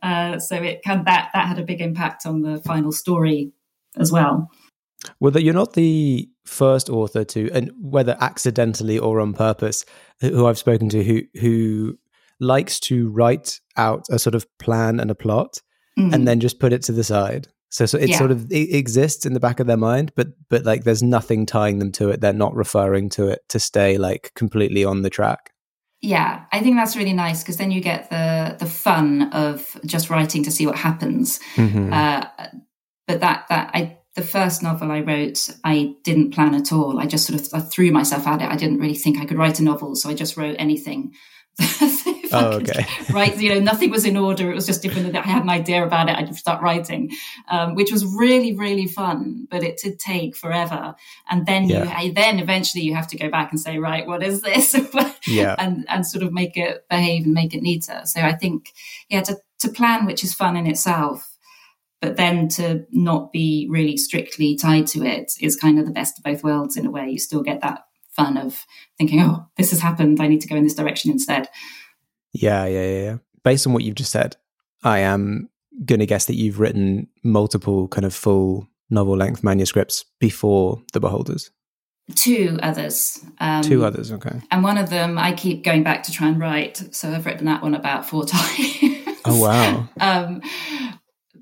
Uh, 0.06 0.38
so 0.38 0.56
it 0.56 0.84
can 0.84 1.04
that 1.06 1.32
that 1.34 1.48
had 1.48 1.58
a 1.58 1.64
big 1.64 1.82
impact 1.82 2.28
on 2.28 2.44
the 2.44 2.60
final 2.60 2.92
story 2.92 3.52
as 3.98 4.12
well. 4.12 4.52
Well, 5.20 5.32
that 5.32 5.42
you're 5.42 5.54
not 5.54 5.74
the 5.74 6.30
first 6.46 6.92
author 6.92 7.24
to, 7.24 7.50
and 7.52 7.72
whether 7.82 8.16
accidentally 8.20 9.00
or 9.00 9.20
on 9.20 9.34
purpose, 9.34 9.84
who 10.22 10.46
I've 10.46 10.60
spoken 10.60 10.90
to 10.90 11.04
who 11.04 11.24
who 11.40 11.98
likes 12.40 12.80
to 12.82 13.10
write 13.10 13.60
out 13.78 14.06
a 14.12 14.20
sort 14.20 14.36
of 14.36 14.46
plan 14.60 15.00
and 15.00 15.10
a 15.10 15.16
plot, 15.16 15.60
mm-hmm. 15.98 16.14
and 16.14 16.28
then 16.28 16.40
just 16.40 16.60
put 16.60 16.72
it 16.72 16.84
to 16.84 16.92
the 16.92 17.04
side. 17.04 17.48
So, 17.70 17.88
so 17.88 17.98
it 17.98 18.10
yeah. 18.10 18.20
sort 18.20 18.30
of 18.30 18.52
it 18.52 18.76
exists 18.76 19.26
in 19.26 19.34
the 19.34 19.40
back 19.40 19.60
of 19.60 19.66
their 19.66 19.76
mind, 19.76 20.12
but 20.16 20.28
but 20.50 20.66
like 20.66 20.84
there's 20.84 21.02
nothing 21.02 21.48
tying 21.48 21.80
them 21.80 21.92
to 21.94 22.10
it. 22.10 22.22
They're 22.22 22.32
not 22.32 22.56
referring 22.56 23.10
to 23.12 23.28
it 23.30 23.40
to 23.50 23.60
stay 23.60 23.98
like 23.98 24.34
completely 24.36 24.86
on 24.86 25.02
the 25.02 25.10
track. 25.10 25.52
Yeah, 26.06 26.46
I 26.52 26.62
think 26.62 26.76
that's 26.76 26.96
really 26.96 27.14
nice 27.14 27.42
because 27.42 27.58
then 27.58 27.72
you 27.72 27.82
get 27.82 28.10
the 28.12 28.56
the 28.60 28.68
fun 28.68 29.34
of 29.34 29.76
just 29.86 30.10
writing 30.10 30.44
to 30.44 30.52
see 30.52 30.68
what 30.68 30.76
happens. 30.76 31.40
Mhm. 31.56 31.92
Uh, 31.92 32.28
but 33.08 33.22
that 33.22 33.46
that 33.50 33.72
I 33.74 33.98
the 34.16 34.22
first 34.22 34.62
novel 34.62 34.92
I 34.92 35.02
wrote, 35.02 35.50
I 35.64 35.96
didn't 36.04 36.32
plan 36.32 36.54
at 36.54 36.72
all. 36.72 37.00
I 37.00 37.06
just 37.08 37.26
sort 37.26 37.42
of 37.42 37.48
I 37.54 37.60
threw 37.60 37.92
myself 37.92 38.28
at 38.28 38.42
it. 38.42 38.50
I 38.50 38.56
didn't 38.56 38.80
really 38.80 38.96
think 38.96 39.18
I 39.18 39.26
could 39.26 39.38
write 39.38 39.60
a 39.60 39.64
novel, 39.64 39.96
so 39.96 40.10
I 40.10 40.14
just 40.14 40.38
wrote 40.38 40.56
anything. 40.60 41.14
Oh, 42.36 42.52
okay. 42.58 42.86
Write, 43.14 43.40
you 43.40 43.50
know, 43.54 43.60
nothing 43.60 43.90
was 43.92 44.06
in 44.06 44.18
order. 44.18 44.52
It 44.52 44.56
was 44.56 44.66
just 44.66 44.82
different. 44.82 45.16
I 45.16 45.22
had 45.22 45.44
an 45.44 45.50
idea 45.50 45.86
about 45.86 46.10
it. 46.10 46.16
I'd 46.16 46.36
start 46.36 46.62
writing, 46.62 47.12
um, 47.50 47.76
which 47.76 47.92
was 47.92 48.06
really, 48.06 48.56
really 48.56 48.88
fun. 48.88 49.48
But 49.50 49.64
it 49.64 49.80
did 49.82 50.00
take 50.00 50.36
forever. 50.36 50.96
And 51.30 51.46
then 51.46 51.70
you, 51.70 51.76
Yeah. 51.78 51.94
I, 51.96 52.12
then 52.16 52.40
eventually 52.40 52.84
you 52.84 52.96
have 52.96 53.08
to 53.08 53.18
go 53.18 53.30
back 53.30 53.52
and 53.52 53.60
say, 53.60 53.78
right, 53.80 54.06
what 54.08 54.24
is 54.24 54.42
this? 54.42 54.76
Yeah. 55.28 55.56
and 55.58 55.86
and 55.90 56.06
sort 56.06 56.24
of 56.24 56.32
make 56.32 56.56
it 56.56 56.86
behave 56.90 57.24
and 57.26 57.34
make 57.34 57.56
it 57.56 57.62
neater. 57.64 58.02
So 58.06 58.22
I 58.22 58.34
think, 58.34 58.74
yeah, 59.10 59.22
to 59.24 59.38
to 59.60 59.70
plan, 59.70 60.06
which 60.06 60.24
is 60.24 60.34
fun 60.36 60.56
in 60.56 60.68
itself, 60.68 61.36
but 62.02 62.16
then 62.18 62.48
to 62.50 62.86
not 62.92 63.32
be 63.32 63.68
really 63.72 63.98
strictly 63.98 64.56
tied 64.56 64.86
to 64.88 65.04
it 65.04 65.32
is 65.42 65.56
kind 65.56 65.80
of 65.80 65.86
the 65.86 65.92
best 65.92 66.20
of 66.20 66.24
both 66.24 66.44
worlds 66.44 66.78
in 66.78 66.86
a 66.86 66.92
way. 66.92 67.10
You 67.10 67.18
still 67.18 67.42
get 67.42 67.62
that 67.62 67.86
fun 68.12 68.38
of 68.38 68.66
thinking, 68.98 69.22
oh, 69.22 69.48
this 69.58 69.72
has 69.72 69.82
happened. 69.82 70.22
I 70.22 70.28
need 70.28 70.42
to 70.42 70.48
go 70.48 70.56
in 70.56 70.64
this 70.64 70.76
direction 70.76 71.12
instead. 71.12 71.48
Yeah, 72.36 72.66
yeah, 72.66 72.86
yeah. 72.86 73.18
Based 73.44 73.66
on 73.66 73.74
what 73.74 73.84
you've 73.84 73.96
just 73.96 74.12
said, 74.12 74.36
I 74.84 75.00
am 75.00 75.50
going 75.86 76.00
to 76.00 76.06
guess 76.06 76.26
that 76.26 76.36
you've 76.36 76.60
written 76.60 77.08
multiple 77.24 77.88
kind 77.88 78.06
of 78.06 78.14
full 78.14 78.68
novel 78.90 79.18
length 79.18 79.44
manuscripts 79.44 80.06
before 80.20 80.82
The 80.94 81.00
Beholders. 81.00 81.52
Two 82.14 82.60
others. 82.62 83.20
Um, 83.40 83.64
Two 83.64 83.84
others, 83.84 84.12
okay. 84.12 84.40
And 84.52 84.64
one 84.64 84.78
of 84.78 84.92
them 84.92 85.18
I 85.18 85.34
keep 85.34 85.64
going 85.64 85.82
back 85.82 86.04
to 86.04 86.12
try 86.12 86.28
and 86.28 86.40
write. 86.40 86.94
So 86.94 87.10
I've 87.10 87.26
written 87.26 87.46
that 87.46 87.64
one 87.64 87.74
about 87.74 88.08
four 88.08 88.26
times. 88.28 88.78
Oh, 89.26 89.42
wow. 89.42 89.90
um, 90.00 90.42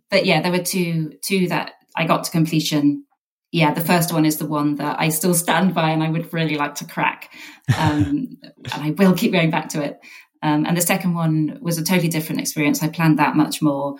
but 0.09 0.25
yeah, 0.25 0.41
there 0.41 0.53
were 0.53 0.63
two 0.63 1.17
two 1.21 1.50
that 1.50 1.73
I 1.97 2.05
got 2.05 2.23
to 2.25 2.31
completion. 2.31 3.05
Yeah, 3.51 3.73
the 3.73 3.81
first 3.81 4.13
one 4.13 4.25
is 4.25 4.38
the 4.38 4.47
one 4.47 4.75
that 4.75 5.00
I 5.00 5.09
still 5.09 5.33
stand 5.33 5.75
by 5.75 5.89
and 5.89 6.01
I 6.01 6.09
would 6.09 6.33
really 6.33 6.55
like 6.55 6.75
to 6.75 6.85
crack. 6.85 7.31
Um, 7.77 8.38
and 8.73 8.83
I 8.83 8.91
will 8.91 9.13
keep 9.13 9.33
going 9.33 9.51
back 9.51 9.69
to 9.69 9.83
it. 9.83 10.00
Um, 10.43 10.65
and 10.65 10.75
the 10.75 10.81
second 10.81 11.13
one 11.15 11.57
was 11.62 11.77
a 11.77 11.83
totally 11.83 12.09
different 12.09 12.41
experience. 12.41 12.83
I 12.83 12.89
planned 12.89 13.17
that 13.19 13.35
much 13.35 13.62
more 13.62 13.95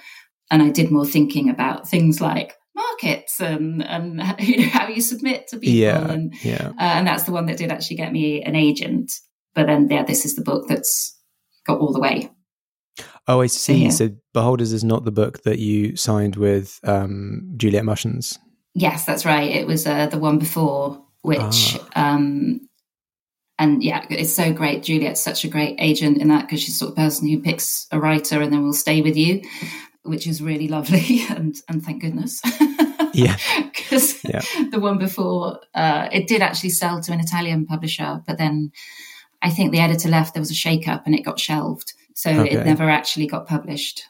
and 0.52 0.62
I 0.62 0.70
did 0.70 0.92
more 0.92 1.06
thinking 1.06 1.50
about 1.50 1.88
things 1.90 2.20
like 2.20 2.54
markets 2.76 3.40
and, 3.40 3.82
and 3.88 4.22
you 4.40 4.58
know, 4.58 4.68
how 4.70 4.88
you 4.90 5.02
submit 5.02 5.48
to 5.48 5.58
people. 5.58 5.74
Yeah, 5.74 6.12
And, 6.12 6.34
yeah. 6.44 6.68
uh, 6.78 6.82
and 6.82 7.08
that's 7.08 7.24
the 7.24 7.32
one 7.32 7.46
that 7.46 7.58
did 7.58 7.72
actually 7.72 7.98
get 7.98 8.12
me 8.12 8.44
an 8.44 8.56
agent. 8.56 9.12
But 9.56 9.68
then, 9.68 9.88
yeah, 9.90 10.04
this 10.04 10.26
is 10.26 10.36
the 10.36 10.42
book 10.44 10.68
that's 10.68 11.18
got 11.66 11.80
all 11.80 11.94
the 11.94 12.00
way. 12.02 12.30
Oh, 13.28 13.40
I 13.40 13.48
see. 13.48 13.86
yeah. 13.86 13.90
So 13.90 14.10
Beholders 14.34 14.74
is 14.74 14.84
not 14.84 15.06
the 15.06 15.12
book 15.12 15.44
that 15.44 15.60
you 15.60 15.96
signed 15.96 16.36
with 16.36 16.80
um, 16.84 17.54
Juliet 17.56 17.84
Mushens. 17.86 18.38
Yes, 18.74 19.06
that's 19.06 19.26
right. 19.26 19.50
It 19.50 19.66
was 19.66 19.88
uh, 19.88 20.08
the 20.08 20.18
one 20.18 20.40
before, 20.40 21.02
which, 21.22 21.78
um, 21.96 22.60
and 23.60 23.84
yeah, 23.84 24.06
it's 24.10 24.34
so 24.34 24.52
great. 24.52 24.84
Juliet's 24.84 25.22
such 25.22 25.44
a 25.44 25.48
great 25.48 25.76
agent 25.80 26.18
in 26.18 26.28
that 26.30 26.42
because 26.48 26.62
she's 26.62 26.76
the 26.76 26.80
sort 26.86 26.90
of 26.92 26.96
person 26.98 27.28
who 27.28 27.40
picks 27.42 27.88
a 27.92 28.00
writer 28.00 28.42
and 28.42 28.52
then 28.52 28.64
will 28.64 28.74
stay 28.74 29.02
with 29.02 29.16
you, 29.16 29.42
which 30.04 30.28
is 30.28 30.42
really 30.42 30.68
lovely. 30.68 31.22
And 31.30 31.56
and 31.70 31.84
thank 31.84 32.02
goodness. 32.02 32.42
Yeah. 33.16 33.38
because 33.72 34.24
Yeah. 34.24 34.42
the 34.72 34.80
one 34.80 34.98
before, 34.98 35.60
uh, 35.76 36.10
it 36.12 36.28
did 36.28 36.42
actually 36.42 36.72
sell 36.72 37.00
to 37.00 37.12
an 37.14 37.20
Italian 37.20 37.68
publisher, 37.68 38.24
but 38.26 38.40
then 38.40 38.72
I 39.44 39.52
think 39.52 39.72
the 39.72 39.82
editor 39.82 40.10
left. 40.10 40.34
There 40.34 40.42
was 40.42 40.50
a 40.50 40.56
shake-up 40.56 41.04
and 41.06 41.14
it 41.14 41.22
got 41.22 41.40
shelved, 41.40 41.94
so 42.16 42.32
Okay. 42.32 42.56
it 42.56 42.66
never 42.66 42.90
actually 42.90 43.28
got 43.28 43.46
published. 43.48 44.02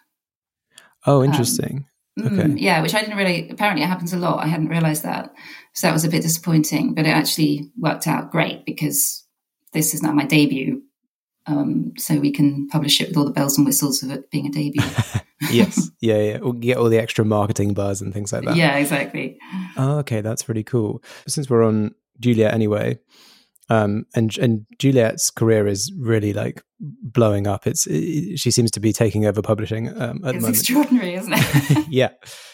Oh, 1.05 1.21
interesting. 1.21 1.85
Mm, 2.17 2.39
Okay. 2.39 2.62
yeah, 2.62 2.81
which 2.81 2.93
I 2.93 3.01
didn't 3.01 3.17
really. 3.17 3.50
Apparently, 3.50 3.83
it 3.83 3.88
happens 3.89 4.13
a 4.13 4.17
lot. 4.17 4.41
I 4.41 4.47
hadn't 4.47 4.69
realised 4.69 5.03
that, 5.03 5.33
so 5.73 5.88
that 5.88 5.93
was 5.93 6.05
a 6.05 6.09
bit 6.09 6.21
disappointing. 6.21 6.93
But 6.93 7.05
it 7.05 7.09
actually 7.09 7.71
worked 7.77 8.07
out 8.07 8.31
great 8.31 8.65
because 8.65 9.22
this 9.73 9.93
is 9.93 10.01
now 10.01 10.11
my 10.13 10.25
debut, 10.25 10.81
um, 11.45 11.93
so 11.97 12.19
we 12.19 12.31
can 12.31 12.67
publish 12.69 13.01
it 13.01 13.09
with 13.09 13.17
all 13.17 13.25
the 13.25 13.31
bells 13.31 13.57
and 13.57 13.65
whistles 13.67 14.01
of 14.03 14.11
it 14.11 14.29
being 14.31 14.47
a 14.47 14.51
debut. 14.51 14.81
yes. 15.51 15.89
Yeah, 15.99 16.17
yeah. 16.17 16.37
We'll 16.39 16.53
get 16.53 16.77
all 16.77 16.89
the 16.89 16.99
extra 16.99 17.25
marketing 17.25 17.73
buzz 17.73 18.01
and 18.01 18.13
things 18.13 18.31
like 18.31 18.43
that. 18.45 18.55
yeah, 18.55 18.77
exactly. 18.77 19.37
Oh, 19.77 19.97
okay, 19.99 20.21
that's 20.21 20.47
really 20.47 20.63
cool. 20.63 21.03
Since 21.27 21.49
we're 21.49 21.63
on 21.63 21.93
Juliet 22.19 22.53
anyway, 22.53 22.99
um, 23.69 24.05
and 24.15 24.37
and 24.37 24.65
Juliet's 24.79 25.31
career 25.31 25.67
is 25.67 25.91
really 25.97 26.33
like 26.33 26.61
blowing 26.79 27.47
up. 27.47 27.65
It's 27.65 27.87
it, 27.87 28.37
she 28.37 28.51
seems 28.51 28.71
to 28.71 28.79
be 28.79 28.93
taking 28.93 29.25
over 29.25 29.41
publishing 29.41 29.89
um, 29.89 30.17
at 30.17 30.21
the 30.21 30.29
It's 30.29 30.41
moment. 30.41 30.55
extraordinary, 30.57 31.13
isn't 31.15 31.33
it? 31.35 31.87
yeah, 31.89 32.09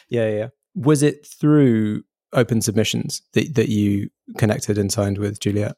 yeah, 0.09 0.29
yeah. 0.29 0.47
Was 0.75 1.01
it 1.03 1.25
through 1.27 2.03
open 2.33 2.61
submissions 2.61 3.21
that 3.33 3.55
that 3.55 3.69
you 3.69 4.09
connected 4.38 4.77
and 4.77 4.91
signed 4.91 5.17
with 5.17 5.39
Juliet? 5.39 5.75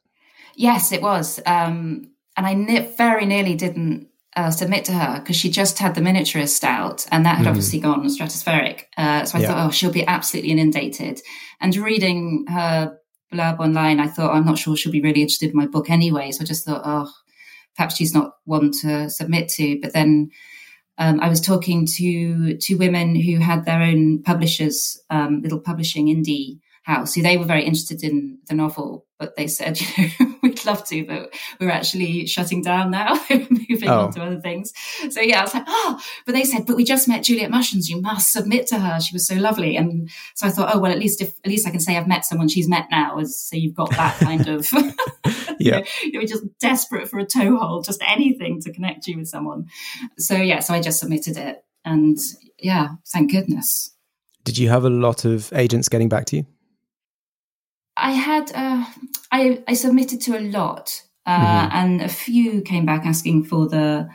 Yes, 0.56 0.92
it 0.92 1.02
was, 1.02 1.40
um, 1.46 2.10
and 2.36 2.46
I 2.46 2.54
ne- 2.54 2.92
very 2.96 3.26
nearly 3.26 3.54
didn't. 3.54 4.08
Uh, 4.34 4.50
submit 4.50 4.82
to 4.86 4.92
her 4.92 5.20
because 5.20 5.36
she 5.36 5.50
just 5.50 5.78
had 5.78 5.94
the 5.94 6.00
miniaturist 6.00 6.64
out 6.64 7.06
and 7.12 7.26
that 7.26 7.36
had 7.36 7.44
Mhm. 7.44 7.50
obviously 7.50 7.78
gone 7.78 8.02
stratospheric. 8.06 8.84
Uh, 8.96 9.26
so 9.26 9.36
I 9.36 9.42
Yeah. 9.42 9.48
thought, 9.48 9.66
oh, 9.66 9.70
she'll 9.70 9.92
be 9.92 10.06
absolutely 10.06 10.52
inundated. 10.52 11.20
And 11.60 11.76
reading 11.76 12.46
her 12.48 12.96
blurb 13.30 13.60
online, 13.60 14.00
I 14.00 14.06
thought, 14.06 14.34
I'm 14.34 14.46
not 14.46 14.56
sure 14.56 14.74
she'll 14.74 14.90
be 14.90 15.02
really 15.02 15.20
interested 15.20 15.50
in 15.50 15.56
my 15.58 15.66
book 15.66 15.90
anyway. 15.90 16.30
So 16.30 16.40
I 16.40 16.44
just 16.46 16.64
thought, 16.64 16.80
oh, 16.82 17.10
perhaps 17.76 17.96
she's 17.96 18.14
not 18.14 18.32
one 18.46 18.70
to 18.80 19.10
submit 19.10 19.50
to. 19.50 19.78
But 19.82 19.92
then 19.92 20.30
um, 20.96 21.20
I 21.20 21.28
was 21.28 21.42
talking 21.42 21.84
to 21.98 22.56
two 22.56 22.78
women 22.78 23.14
who 23.14 23.36
had 23.36 23.66
their 23.66 23.82
own 23.82 24.22
publishers, 24.22 24.98
um, 25.10 25.42
little 25.42 25.60
publishing 25.60 26.06
indie 26.06 26.58
house, 26.84 27.12
who 27.14 27.20
they 27.20 27.36
were 27.36 27.44
very 27.44 27.64
interested 27.64 28.02
in 28.02 28.38
the 28.48 28.54
novel, 28.54 29.04
but 29.18 29.36
they 29.36 29.46
said, 29.46 29.78
you 29.98 30.06
know, 30.20 30.31
we'd 30.52 30.64
love 30.66 30.84
to, 30.88 31.04
but 31.06 31.32
we're 31.60 31.70
actually 31.70 32.26
shutting 32.26 32.62
down 32.62 32.90
now, 32.90 33.14
moving 33.30 33.88
Oh. 33.88 34.00
on 34.06 34.12
to 34.12 34.20
oh. 34.22 34.26
other 34.26 34.40
things. 34.40 34.72
So 35.10 35.20
yeah, 35.20 35.40
I 35.40 35.42
was 35.44 35.54
like, 35.54 35.64
oh, 35.66 36.00
but 36.26 36.32
they 36.32 36.44
said, 36.44 36.66
but 36.66 36.76
we 36.76 36.84
just 36.84 37.08
met 37.08 37.24
Juliet 37.24 37.50
Mushens. 37.50 37.88
You 37.88 38.00
must 38.00 38.32
submit 38.32 38.66
to 38.68 38.78
her. 38.78 39.00
She 39.00 39.14
was 39.14 39.26
so 39.26 39.34
lovely. 39.36 39.76
And 39.76 40.10
so 40.34 40.46
I 40.46 40.50
thought, 40.50 40.74
oh, 40.74 40.78
well, 40.80 40.90
at 40.92 40.98
least 40.98 41.20
if, 41.22 41.34
at 41.44 41.50
least 41.50 41.66
I 41.66 41.70
can 41.70 41.80
say 41.80 41.96
I've 41.96 42.08
met 42.08 42.24
someone 42.24 42.48
she's 42.48 42.68
met 42.68 42.86
now. 42.90 43.22
So 43.24 43.56
you've 43.56 43.74
got 43.74 43.90
that 43.90 44.16
kind 44.18 44.48
of, 44.48 44.66
Yeah. 45.58 45.78
know, 45.78 45.84
you're 46.04 46.26
just 46.26 46.44
desperate 46.60 47.08
for 47.08 47.18
a 47.18 47.26
toehold, 47.26 47.84
just 47.84 48.02
anything 48.06 48.60
to 48.62 48.72
connect 48.72 49.06
you 49.06 49.18
with 49.18 49.28
someone. 49.28 49.66
So 50.18 50.34
yeah, 50.34 50.58
so 50.60 50.74
I 50.74 50.80
just 50.80 50.98
submitted 51.00 51.36
it 51.36 51.64
and 51.84 52.18
yeah, 52.58 52.88
thank 53.12 53.30
goodness. 53.32 53.90
Did 54.44 54.58
you 54.58 54.68
have 54.70 54.84
a 54.84 54.90
lot 54.90 55.24
of 55.24 55.52
agents 55.52 55.88
getting 55.88 56.08
back 56.08 56.26
to 56.26 56.36
you? 56.38 56.46
I 58.02 58.12
had, 58.12 58.52
uh, 58.54 58.84
I, 59.30 59.62
I 59.68 59.74
submitted 59.74 60.20
to 60.22 60.36
a 60.38 60.42
lot 60.58 61.02
uh, 61.24 61.68
Mhm. 61.68 61.72
and 61.72 62.02
a 62.02 62.08
few 62.08 62.60
came 62.62 62.84
back 62.84 63.06
asking 63.06 63.44
for 63.44 63.68
the 63.68 64.08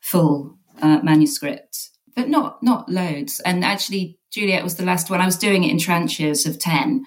full 0.00 0.58
uh, 0.82 1.00
manuscript, 1.02 1.90
but 2.14 2.28
not, 2.28 2.62
not 2.62 2.88
loads. 2.88 3.40
And 3.40 3.64
actually 3.64 4.18
Juliet 4.30 4.62
was 4.62 4.76
the 4.76 4.84
last 4.84 5.10
one. 5.10 5.20
I 5.20 5.26
was 5.26 5.36
doing 5.38 5.64
it 5.64 5.70
in 5.70 5.78
tranches 5.78 6.46
of 6.46 6.58
10. 6.58 7.04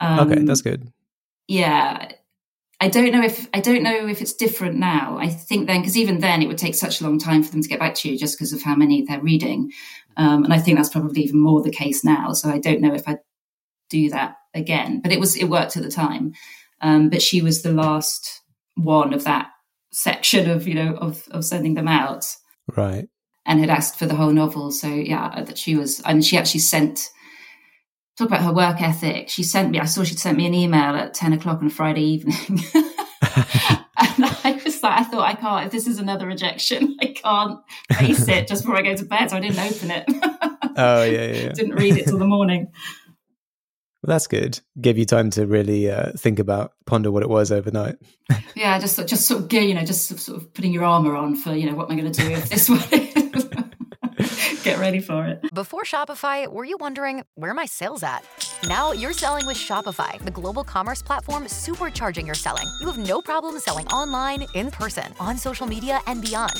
Um, 0.00 0.20
okay, 0.30 0.42
that's 0.44 0.62
good. 0.62 0.92
yeah 1.48 2.12
i 2.80 2.88
don't 2.88 3.12
know 3.12 3.22
if 3.22 3.46
i 3.52 3.60
don't 3.60 3.82
know 3.82 4.08
if 4.08 4.22
it's 4.22 4.32
different 4.32 4.76
now 4.78 5.18
i 5.18 5.28
think 5.28 5.66
then 5.66 5.80
because 5.80 5.96
even 5.98 6.20
then 6.20 6.40
it 6.42 6.46
would 6.48 6.56
take 6.64 6.74
such 6.74 7.00
a 7.00 7.04
long 7.04 7.18
time 7.18 7.42
for 7.42 7.50
them 7.52 7.60
to 7.62 7.68
get 7.68 7.78
back 7.78 7.94
to 7.94 8.08
you 8.08 8.16
just 8.16 8.34
because 8.38 8.52
of 8.54 8.62
how 8.62 8.74
many 8.74 9.02
they're 9.02 9.20
reading 9.20 9.70
um, 10.16 10.44
and 10.44 10.52
i 10.54 10.58
think 10.58 10.78
that's 10.78 10.88
probably 10.88 11.20
even 11.22 11.38
more 11.40 11.60
the 11.62 11.70
case 11.70 12.02
now 12.04 12.32
so 12.32 12.48
i 12.48 12.58
don't 12.58 12.80
know 12.80 12.94
if 12.94 13.06
i'd 13.08 13.18
do 13.90 14.08
that 14.08 14.36
again 14.54 15.00
but 15.00 15.12
it 15.12 15.20
was 15.20 15.36
it 15.36 15.44
worked 15.44 15.76
at 15.76 15.82
the 15.82 15.90
time 15.90 16.32
um, 16.80 17.08
but 17.10 17.22
she 17.22 17.42
was 17.42 17.62
the 17.62 17.72
last 17.72 18.40
one 18.74 19.12
of 19.12 19.24
that 19.24 19.48
section 19.92 20.48
of 20.48 20.66
you 20.68 20.74
know 20.74 20.94
of 20.94 21.26
of 21.30 21.44
sending 21.44 21.74
them 21.74 21.88
out 21.88 22.24
Right. 22.76 23.08
and 23.44 23.58
had 23.60 23.68
asked 23.70 23.98
for 23.98 24.06
the 24.06 24.14
whole 24.14 24.30
novel. 24.30 24.70
So 24.70 24.86
yeah, 24.86 25.42
that 25.42 25.58
she 25.58 25.74
was, 25.74 26.00
and 26.00 26.24
she 26.24 26.38
actually 26.38 26.60
sent. 26.60 27.08
Talk 28.16 28.28
about 28.28 28.42
her 28.42 28.52
work 28.52 28.80
ethic. 28.80 29.28
She 29.28 29.42
sent 29.42 29.70
me. 29.72 29.80
I 29.80 29.86
saw 29.86 30.04
she'd 30.04 30.20
sent 30.20 30.38
me 30.38 30.46
an 30.46 30.54
email 30.54 30.94
at 30.94 31.14
ten 31.14 31.32
o'clock 31.32 31.60
on 31.60 31.66
a 31.66 31.70
Friday 31.70 32.02
evening, 32.02 32.36
and 32.74 34.24
I 34.24 34.60
was 34.64 34.82
like, 34.82 35.00
I 35.00 35.04
thought 35.04 35.26
I 35.28 35.34
can't. 35.34 35.66
If 35.66 35.72
this 35.72 35.86
is 35.86 35.98
another 35.98 36.26
rejection, 36.26 36.96
I 37.02 37.06
can't 37.06 37.58
face 37.98 38.28
it 38.28 38.46
just 38.46 38.62
before 38.62 38.76
I 38.78 38.82
go 38.82 38.94
to 38.94 39.04
bed. 39.04 39.30
So 39.30 39.36
I 39.36 39.40
didn't 39.40 39.58
open 39.58 39.90
it. 39.90 40.04
Oh 40.76 41.02
yeah, 41.02 41.26
yeah. 41.26 41.32
yeah. 41.32 41.52
didn't 41.52 41.74
read 41.74 41.96
it 41.96 42.06
till 42.06 42.16
the 42.18 42.24
morning. 42.26 42.68
Well, 44.02 44.14
that's 44.14 44.26
good. 44.26 44.60
Gave 44.80 44.96
you 44.96 45.04
time 45.04 45.28
to 45.30 45.46
really 45.46 45.90
uh, 45.90 46.12
think 46.12 46.38
about, 46.38 46.72
ponder 46.86 47.10
what 47.10 47.22
it 47.22 47.28
was 47.28 47.52
overnight. 47.52 47.96
Yeah, 48.54 48.78
just 48.78 48.96
just 49.08 49.26
sort 49.26 49.42
of 49.42 49.52
you 49.52 49.74
know, 49.74 49.84
just 49.84 50.06
sort 50.06 50.40
of 50.40 50.52
putting 50.54 50.72
your 50.72 50.84
armor 50.84 51.16
on 51.16 51.34
for 51.34 51.54
you 51.54 51.68
know 51.68 51.74
what 51.74 51.90
am 51.90 51.98
I 51.98 52.00
going 52.00 52.12
to 52.12 52.22
do 52.22 52.30
if 52.30 52.48
this 52.48 52.68
one. 52.68 52.80
Get 54.62 54.78
ready 54.78 55.00
for 55.00 55.26
it. 55.26 55.40
Before 55.54 55.82
Shopify, 55.82 56.46
were 56.46 56.64
you 56.64 56.76
wondering 56.78 57.24
where 57.34 57.50
are 57.50 57.54
my 57.54 57.64
sales 57.64 58.02
at? 58.02 58.22
Now 58.68 58.92
you're 58.92 59.14
selling 59.14 59.46
with 59.46 59.56
Shopify, 59.56 60.22
the 60.22 60.30
global 60.30 60.62
commerce 60.62 61.02
platform 61.02 61.44
supercharging 61.44 62.26
your 62.26 62.34
selling. 62.34 62.66
You 62.80 62.86
have 62.86 62.98
no 62.98 63.22
problem 63.22 63.58
selling 63.58 63.86
online, 63.88 64.46
in 64.54 64.70
person, 64.70 65.14
on 65.18 65.38
social 65.38 65.66
media, 65.66 66.00
and 66.06 66.20
beyond. 66.20 66.52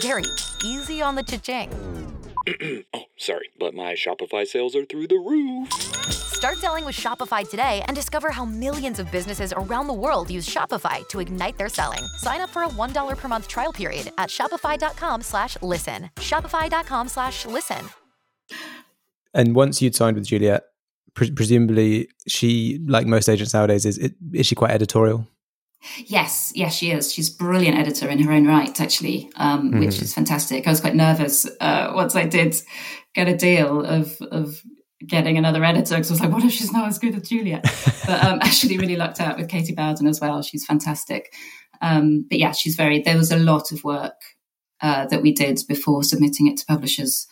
Gary, 0.00 0.24
easy 0.64 1.02
on 1.02 1.16
the 1.16 1.22
cha-ching. 1.22 2.17
oh, 2.94 3.02
sorry, 3.16 3.50
but 3.58 3.74
my 3.74 3.94
Shopify 3.94 4.46
sales 4.46 4.74
are 4.76 4.84
through 4.84 5.08
the 5.08 5.16
roof. 5.16 5.72
Start 5.72 6.58
selling 6.58 6.84
with 6.84 6.96
Shopify 6.96 7.48
today 7.48 7.82
and 7.86 7.96
discover 7.96 8.30
how 8.30 8.44
millions 8.44 8.98
of 8.98 9.10
businesses 9.10 9.52
around 9.56 9.86
the 9.88 9.92
world 9.92 10.30
use 10.30 10.48
Shopify 10.48 11.06
to 11.08 11.20
ignite 11.20 11.58
their 11.58 11.68
selling. 11.68 12.04
Sign 12.16 12.40
up 12.40 12.50
for 12.50 12.62
a 12.62 12.68
$1 12.68 13.16
per 13.16 13.28
month 13.28 13.48
trial 13.48 13.72
period 13.72 14.12
at 14.18 14.30
shopify.com 14.30 15.22
slash 15.22 15.56
listen. 15.62 16.10
Shopify.com 16.16 17.08
slash 17.08 17.44
listen. 17.44 17.88
And 19.34 19.54
once 19.54 19.82
you'd 19.82 19.94
signed 19.94 20.16
with 20.16 20.26
Juliet, 20.26 20.62
pre- 21.14 21.32
presumably 21.32 22.08
she, 22.26 22.78
like 22.86 23.06
most 23.06 23.28
agents 23.28 23.52
nowadays, 23.52 23.84
is 23.84 23.98
is 24.32 24.46
she 24.46 24.54
quite 24.54 24.70
editorial? 24.70 25.26
Yes, 26.06 26.52
yes, 26.54 26.74
she 26.74 26.90
is. 26.90 27.12
She's 27.12 27.32
a 27.32 27.36
brilliant 27.36 27.78
editor 27.78 28.08
in 28.08 28.18
her 28.20 28.32
own 28.32 28.46
right, 28.46 28.80
actually, 28.80 29.30
um, 29.36 29.70
mm-hmm. 29.70 29.80
which 29.80 30.02
is 30.02 30.12
fantastic. 30.12 30.66
I 30.66 30.70
was 30.70 30.80
quite 30.80 30.96
nervous 30.96 31.46
uh, 31.60 31.92
once 31.94 32.16
I 32.16 32.24
did 32.24 32.60
get 33.14 33.28
a 33.28 33.36
deal 33.36 33.84
of 33.84 34.16
of 34.30 34.60
getting 35.06 35.38
another 35.38 35.64
editor 35.64 35.94
because 35.94 36.10
I 36.10 36.14
was 36.14 36.20
like, 36.20 36.32
what 36.32 36.44
if 36.44 36.52
she's 36.52 36.72
not 36.72 36.88
as 36.88 36.98
good 36.98 37.14
as 37.14 37.28
Juliet? 37.28 37.62
but 38.06 38.24
um, 38.24 38.40
actually, 38.42 38.78
really 38.78 38.96
lucked 38.96 39.20
out 39.20 39.38
with 39.38 39.48
Katie 39.48 39.74
Bowden 39.74 40.08
as 40.08 40.20
well. 40.20 40.42
She's 40.42 40.64
fantastic. 40.64 41.32
Um, 41.80 42.26
but 42.28 42.38
yeah, 42.38 42.52
she's 42.52 42.74
very. 42.74 43.00
There 43.00 43.16
was 43.16 43.30
a 43.30 43.38
lot 43.38 43.70
of 43.70 43.84
work 43.84 44.20
uh, 44.80 45.06
that 45.06 45.22
we 45.22 45.32
did 45.32 45.60
before 45.68 46.02
submitting 46.02 46.48
it 46.48 46.56
to 46.58 46.66
publishers. 46.66 47.28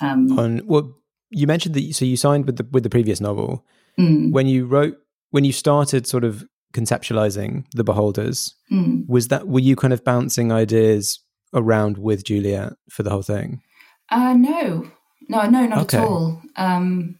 Um, 0.00 0.38
On 0.38 0.60
well, 0.66 0.94
you 1.30 1.46
mentioned 1.46 1.74
that. 1.74 1.94
So 1.94 2.04
you 2.04 2.16
signed 2.16 2.44
with 2.44 2.56
the 2.56 2.66
with 2.70 2.82
the 2.82 2.90
previous 2.90 3.20
novel. 3.20 3.64
Mm. 3.98 4.32
When 4.32 4.46
you 4.46 4.66
wrote, 4.66 4.96
when 5.30 5.44
you 5.44 5.52
started, 5.52 6.06
sort 6.06 6.24
of 6.24 6.44
conceptualizing 6.72 7.64
the 7.74 7.84
beholders 7.84 8.54
mm. 8.70 9.08
was 9.08 9.28
that 9.28 9.48
were 9.48 9.60
you 9.60 9.74
kind 9.74 9.92
of 9.92 10.04
bouncing 10.04 10.52
ideas 10.52 11.20
around 11.54 11.96
with 11.96 12.24
juliet 12.24 12.74
for 12.90 13.02
the 13.02 13.10
whole 13.10 13.22
thing 13.22 13.62
uh 14.10 14.34
no 14.34 14.88
no 15.28 15.48
no 15.48 15.66
not 15.66 15.78
okay. 15.78 15.98
at 15.98 16.04
all 16.04 16.42
um 16.56 17.18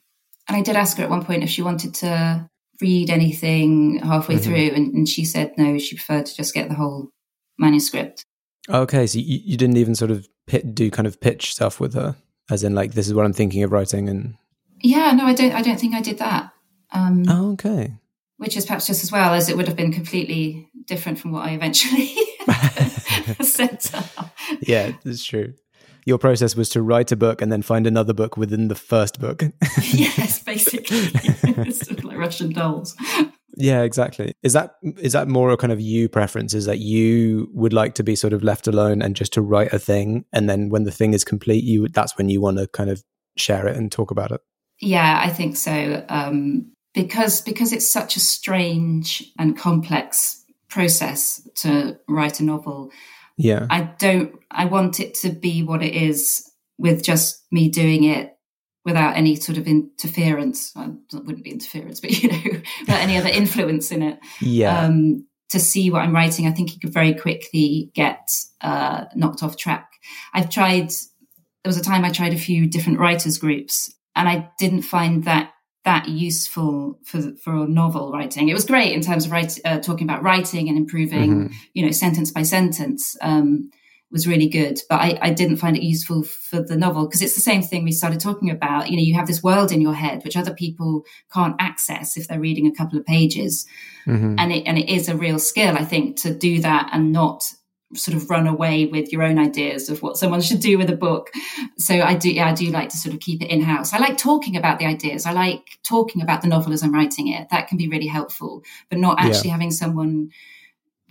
and 0.49 0.57
i 0.57 0.61
did 0.61 0.77
ask 0.77 0.99
her 0.99 1.05
at 1.05 1.11
one 1.11 1.25
point 1.25 1.43
if 1.43 1.49
she 1.49 1.63
wanted 1.63 1.95
to 1.95 2.49
read 2.81 3.11
anything 3.11 3.99
halfway 3.99 4.37
mm-hmm. 4.37 4.45
through 4.45 4.77
and, 4.77 4.95
and, 4.95 5.09
she 5.09 5.25
said 5.25 5.53
no 5.57 5.79
she 5.79 5.97
preferred 5.97 6.27
to 6.27 6.37
just 6.37 6.55
get 6.55 6.69
the 6.69 6.75
whole 6.75 7.09
manuscript 7.59 8.25
okay 8.69 9.07
so 9.07 9.19
you, 9.19 9.41
you 9.45 9.57
didn't 9.57 9.79
even 9.79 9.95
sort 9.95 10.11
of 10.11 10.29
pit, 10.47 10.75
do 10.75 10.91
kind 10.91 11.07
of 11.07 11.21
pitch 11.21 11.53
stuff 11.53 11.81
with 11.81 11.95
her 11.95 12.17
as 12.51 12.63
in 12.63 12.75
like 12.75 12.93
this 12.93 13.07
is 13.07 13.15
what 13.15 13.25
i'm 13.25 13.33
thinking 13.33 13.63
of 13.63 13.73
writing 13.73 14.09
and 14.09 14.35
yeah 14.83 15.11
no 15.13 15.25
i 15.25 15.33
don't 15.33 15.53
i 15.53 15.63
don't 15.63 15.81
think 15.81 15.95
i 15.95 16.01
did 16.01 16.19
that 16.19 16.53
um 16.93 17.25
oh, 17.29 17.53
okay 17.53 17.95
which 18.39 18.57
is 18.57 18.65
perhaps 18.65 18.87
just 18.87 19.03
as 19.05 19.13
well 19.13 19.35
as 19.35 19.49
it 19.49 19.57
would 19.57 19.69
have 19.69 19.77
been 19.77 19.93
completely 19.93 20.69
different 20.87 21.19
from 21.19 21.33
what 21.33 21.47
I 21.47 21.51
eventually 21.51 22.15
set 23.43 23.95
up. 23.95 24.31
Yeah, 24.61 24.93
that's 25.05 25.25
true. 25.25 25.55
Your 26.07 26.19
process 26.19 26.57
was 26.57 26.71
to 26.71 26.81
write 26.81 27.13
a 27.13 27.17
book 27.17 27.43
and 27.43 27.53
then 27.53 27.61
find 27.61 27.87
another 27.87 28.15
book 28.15 28.37
within 28.39 28.69
the 28.69 28.75
first 28.75 29.21
book. 29.21 29.43
yes, 29.83 30.43
basically, 30.43 31.11
it's 31.13 31.87
sort 31.87 31.99
of 31.99 32.05
like 32.05 32.17
Russian 32.17 32.51
dolls. 32.51 32.97
Yeah, 33.57 33.83
exactly. 33.83 34.33
Is 34.43 34.55
that 34.55 34.77
is 34.83 35.13
that 35.13 35.29
more 35.29 35.51
a 35.51 35.57
kind 35.57 35.73
of 35.73 35.81
you 35.81 36.09
preference? 36.09 36.55
Is 36.55 36.65
that 36.65 36.79
you 36.79 37.51
would 37.53 37.73
like 37.73 37.95
to 37.97 38.03
be 38.03 38.17
sort 38.17 38.33
of 38.33 38.43
left 38.43 38.67
alone 38.67 39.03
and 39.03 39.17
just 39.17 39.35
to 39.35 39.43
write 39.43 39.73
a 39.73 39.79
thing, 39.79 40.25
and 40.33 40.49
then 40.49 40.71
when 40.71 40.85
the 40.85 40.91
thing 40.91 41.13
is 41.13 41.25
complete, 41.25 41.65
you 41.65 41.89
that's 41.89 42.17
when 42.17 42.31
you 42.31 42.41
want 42.41 42.57
to 42.57 42.69
kind 42.69 42.89
of 42.89 43.03
share 43.37 43.67
it 43.67 43.77
and 43.77 43.93
talk 43.93 44.11
about 44.11 44.31
it. 44.31 44.41
Yeah, 44.81 45.21
I 45.23 45.29
think 45.29 45.57
so. 45.57 46.05
Um, 46.09 46.73
because 46.99 47.41
because 47.43 47.73
it's 47.73 47.89
such 47.89 48.17
a 48.17 48.21
strange 48.21 49.33
and 49.39 49.57
complex 49.57 50.45
process 50.69 51.49
to 51.55 51.97
write 52.09 52.41
a 52.41 52.45
novel. 52.45 52.91
Yeah. 53.37 53.69
I 53.71 53.83
don't 54.01 54.35
I 54.51 54.65
want 54.65 54.99
it 54.99 55.15
to 55.23 55.31
be 55.31 55.63
what 55.63 55.81
it 55.81 55.95
is 55.95 56.51
with 56.77 57.05
just 57.05 57.45
me 57.53 57.69
doing 57.69 58.03
it 58.03 58.37
without 58.85 59.17
any 59.17 59.37
sort 59.37 59.59
of 59.59 59.69
interference. 59.69 60.73
Well, 60.75 60.99
it 61.13 61.25
wouldn't 61.25 61.45
be 61.45 61.53
interference, 61.53 62.01
but 62.01 62.21
you 62.21 62.31
know, 62.31 62.61
without 62.81 63.01
any 63.01 63.17
other 63.17 63.29
influence 63.29 63.93
in 63.93 64.03
it. 64.03 64.19
Yeah. 64.41 64.81
Um, 64.81 65.25
to 65.51 65.61
see 65.61 65.93
what 65.93 66.03
I'm 66.03 66.15
writing, 66.15 66.49
I 66.49 66.51
think 66.51 66.75
you 66.75 66.81
could 66.81 66.93
very 66.93 67.15
quickly 67.15 67.93
get 67.95 68.29
uh, 68.61 69.05
knocked 69.15 69.45
off 69.45 69.57
track. 69.57 69.89
I've 70.35 70.51
tried. 70.51 70.91
There 70.91 71.71
was 71.71 71.79
a 71.79 71.83
time 71.83 72.05
I 72.05 72.11
tried 72.11 72.35
a 72.35 72.39
few 72.39 72.67
different 72.67 72.99
writers 72.99 73.39
groups, 73.39 73.95
and 74.17 74.29
I 74.29 74.51
didn't 74.59 74.83
find 74.83 75.25
that 75.25 75.53
that 75.89 76.07
useful 76.07 76.99
for 77.03 77.33
for 77.43 77.67
novel 77.67 78.13
writing. 78.13 78.51
It 78.51 78.55
was 78.55 78.67
great 78.67 78.93
in 78.93 79.01
terms 79.01 79.25
of 79.25 79.33
write, 79.33 79.59
uh, 79.65 79.79
talking 79.79 80.07
about 80.07 80.23
writing 80.23 80.69
and 80.69 80.77
improving, 80.77 81.31
mm-hmm. 81.31 81.55
you 81.73 81.85
know, 81.85 81.93
sentence 81.93 82.31
by 82.31 82.43
sentence. 82.43 83.17
Um, 83.23 83.71
was 84.11 84.27
really 84.27 84.49
good, 84.49 84.81
but 84.89 85.01
I, 85.01 85.19
I, 85.21 85.31
didn't 85.35 85.59
find 85.59 85.77
it 85.77 85.83
useful 85.83 86.23
for 86.23 86.63
the 86.63 86.79
novel 86.79 87.07
because 87.07 87.21
it's 87.21 87.35
the 87.35 87.43
same 87.43 87.61
thing 87.61 87.85
we 87.85 87.93
started 87.93 88.21
talking 88.21 88.49
about. 88.49 88.89
You 88.89 88.97
know, 88.97 89.03
you 89.03 89.15
have 89.15 89.27
this 89.27 89.43
world 89.43 89.71
in 89.71 89.83
your 89.83 89.93
head 89.93 90.25
which 90.25 90.35
other 90.35 90.55
people 90.55 91.05
can't 91.31 91.55
access 91.59 92.17
if 92.17 92.27
they're 92.27 92.41
reading 92.41 92.67
a 92.67 92.75
couple 92.75 92.99
of 92.99 93.05
pages, 93.05 93.67
mm-hmm. 94.07 94.37
and 94.39 94.53
it 94.53 94.63
and 94.67 94.79
it 94.79 94.89
is 94.89 95.09
a 95.09 95.17
real 95.17 95.39
skill, 95.39 95.75
I 95.77 95.85
think, 95.85 96.17
to 96.23 96.35
do 96.35 96.61
that 96.61 96.89
and 96.93 97.13
not 97.13 97.53
sort 97.95 98.17
of 98.17 98.29
run 98.29 98.47
away 98.47 98.87
with 98.87 99.11
your 99.13 99.23
own 99.23 99.39
ideas 99.39 99.89
of 99.89 100.03
what 100.03 100.17
someone 100.17 100.41
should 100.43 100.61
do 100.61 100.77
with 100.77 100.91
a 100.91 100.97
book. 100.97 101.31
So 101.79 102.01
I 102.01 102.15
do, 102.15 102.31
yeah, 102.31 102.49
I 102.49 102.53
do 102.53 102.71
like 102.71 102.91
to 102.91 102.97
sort 102.97 103.15
of 103.15 103.21
keep 103.21 103.43
it 103.43 103.51
in 103.51 103.63
house. 103.63 103.93
I 103.93 103.99
like 103.99 104.19
talking 104.19 104.57
about 104.57 104.79
the 104.79 104.87
ideas. 104.87 105.25
I 105.25 105.33
like 105.33 105.79
talking 105.85 106.21
about 106.21 106.43
the 106.43 106.49
novel 106.49 106.73
as 106.73 106.83
I'm 106.83 106.93
writing 106.93 107.29
it. 107.29 107.49
That 107.51 107.69
can 107.69 107.79
be 107.79 107.89
really 107.89 108.07
helpful, 108.07 108.63
but 108.91 108.99
not 108.99 109.19
actually 109.19 109.49
yeah. 109.49 109.55
having 109.55 109.71
someone 109.71 110.31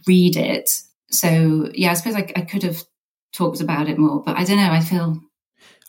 read 0.06 0.36
it. 0.36 0.82
So 1.10 1.70
yeah, 1.74 1.92
I 1.92 1.94
suppose 1.96 2.16
I, 2.16 2.32
I 2.36 2.42
could 2.42 2.64
have 2.64 2.84
talked 3.34 3.62
about 3.62 3.90
it 3.90 3.98
more, 3.98 4.22
but 4.22 4.38
I 4.38 4.44
don't 4.44 4.58
know. 4.58 4.72
I 4.72 4.82
feel. 4.82 5.22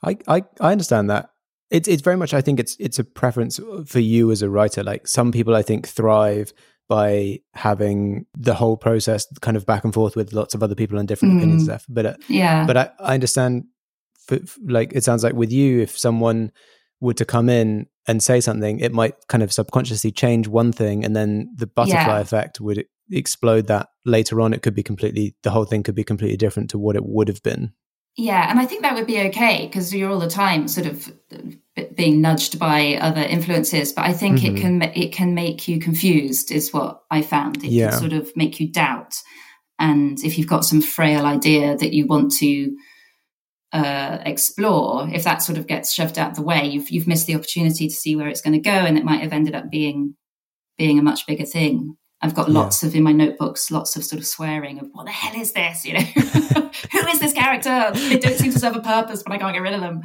I, 0.03 0.17
I, 0.27 0.45
I 0.61 0.73
understand 0.73 1.11
that. 1.11 1.31
It's 1.71 1.87
it's 1.87 2.03
very 2.03 2.17
much. 2.17 2.33
I 2.33 2.41
think 2.41 2.59
it's 2.59 2.77
it's 2.81 2.99
a 2.99 3.05
preference 3.05 3.61
for 3.85 4.01
you 4.01 4.31
as 4.31 4.41
a 4.41 4.49
writer. 4.49 4.83
Like 4.83 5.07
some 5.07 5.33
people, 5.33 5.55
I 5.55 5.61
think 5.61 5.87
thrive 5.87 6.55
by 6.89 7.39
having 7.55 8.27
the 8.37 8.55
whole 8.55 8.77
process 8.77 9.27
kind 9.41 9.57
of 9.57 9.67
back 9.67 9.85
and 9.85 9.93
forth 9.93 10.17
with 10.17 10.33
lots 10.33 10.55
of 10.55 10.63
other 10.63 10.75
people 10.75 10.99
and 10.99 11.07
different 11.07 11.35
mm. 11.35 11.39
opinions 11.39 11.65
stuff. 11.65 11.85
But 11.89 12.07
uh, 12.07 12.15
yeah, 12.29 12.67
but 12.67 12.77
I, 12.77 12.91
I 12.99 13.15
understand. 13.15 13.65
For, 14.27 14.39
like 14.67 14.93
it 14.93 15.05
sounds 15.05 15.25
like 15.25 15.35
with 15.35 15.53
you, 15.53 15.81
if 15.81 15.97
someone 15.97 16.53
were 17.01 17.15
to 17.15 17.25
come 17.25 17.49
in 17.49 17.87
and 18.07 18.23
say 18.23 18.41
something, 18.41 18.81
it 18.81 18.93
might 18.93 19.15
kind 19.29 19.43
of 19.43 19.53
subconsciously 19.53 20.13
change 20.13 20.49
one 20.49 20.73
thing, 20.73 21.05
and 21.05 21.15
then 21.15 21.53
the 21.55 21.67
butterfly 21.67 22.17
yeah. 22.17 22.21
effect 22.21 22.61
would 22.61 22.85
explode 23.11 23.67
that 23.69 23.89
later 24.05 24.41
on. 24.41 24.53
It 24.53 24.63
could 24.63 24.75
be 24.75 24.83
completely 24.83 25.35
the 25.43 25.51
whole 25.51 25.65
thing 25.65 25.83
could 25.83 25.95
be 25.95 26.05
completely 26.05 26.37
different 26.37 26.71
to 26.71 26.79
what 26.79 26.97
it 26.97 27.05
would 27.05 27.29
have 27.29 27.43
been. 27.43 27.73
Yeah, 28.19 28.51
and 28.51 28.59
I 28.59 28.67
think 28.67 28.83
that 28.83 28.97
would 28.97 29.07
be 29.07 29.21
okay 29.29 29.67
because 29.67 29.95
you're 29.95 30.11
all 30.11 30.19
the 30.19 30.29
time 30.29 30.67
sort 30.67 30.89
of 30.89 31.13
being 31.95 32.21
nudged 32.21 32.59
by 32.59 32.99
other 33.01 33.21
influences. 33.21 33.93
But 33.93 34.07
I 34.07 34.13
think 34.13 34.41
mm-hmm. 34.41 34.57
it 34.57 34.61
can 34.61 34.83
it 34.83 35.13
can 35.13 35.35
make 35.35 35.69
you 35.69 35.79
confused, 35.79 36.51
is 36.51 36.73
what 36.73 37.03
I 37.13 37.23
found. 37.23 37.63
It 37.63 37.71
yeah. 37.71 37.91
can 37.91 37.99
sort 38.01 38.13
of 38.13 38.37
make 38.37 38.59
you 38.59 38.73
doubt, 38.73 39.15
and 39.79 40.19
if 40.25 40.37
you've 40.37 40.49
got 40.49 40.65
some 40.65 40.83
frail 40.83 41.27
idea 41.27 41.77
that 41.77 41.93
you 41.93 42.09
want 42.09 42.33
to 42.39 42.77
uh, 43.73 44.19
explore, 44.27 45.09
if 45.13 45.23
that 45.23 45.41
sort 45.41 45.57
of 45.57 45.69
gets 45.69 45.95
shoved 45.95 46.19
out 46.19 46.35
the 46.35 46.43
way, 46.43 46.67
you've 46.67 46.91
you've 46.91 47.07
missed 47.07 47.29
the 47.29 47.37
opportunity 47.37 47.87
to 47.87 47.95
see 47.95 48.17
where 48.17 48.27
it's 48.27 48.43
going 48.43 48.55
to 48.55 48.59
go, 48.59 48.73
and 48.73 48.99
it 48.99 49.05
might 49.05 49.23
have 49.23 49.33
ended 49.33 49.55
up 49.55 49.71
being 49.71 50.17
being 50.77 50.99
a 50.99 51.03
much 51.03 51.25
bigger 51.25 51.47
thing. 51.47 51.97
I've 52.21 52.35
got 52.35 52.51
lots 52.51 52.83
yeah. 52.83 52.89
of 52.89 52.97
in 52.97 53.05
my 53.05 53.13
notebooks, 53.13 53.71
lots 53.71 53.95
of 53.97 54.05
sort 54.05 54.21
of 54.21 54.27
swearing 54.27 54.81
of 54.81 54.89
what 54.93 55.07
the 55.07 55.13
hell 55.13 55.41
is 55.41 55.53
this? 55.53 55.85
You 55.85 55.95
know, 55.95 56.01
who 56.93 57.07
is 57.09 57.21
this 57.21 57.33
character? 57.33 57.91
They 57.95 58.19
don't 58.19 58.37
seem 58.37 58.53
to 58.53 58.59
serve 58.59 58.77
a 58.77 58.81
purpose, 58.81 59.23
but 59.23 59.33
I 59.33 59.39
can't 59.39 59.55
get 59.55 59.63
rid 59.63 59.75
of 59.75 59.81
them. 59.81 60.03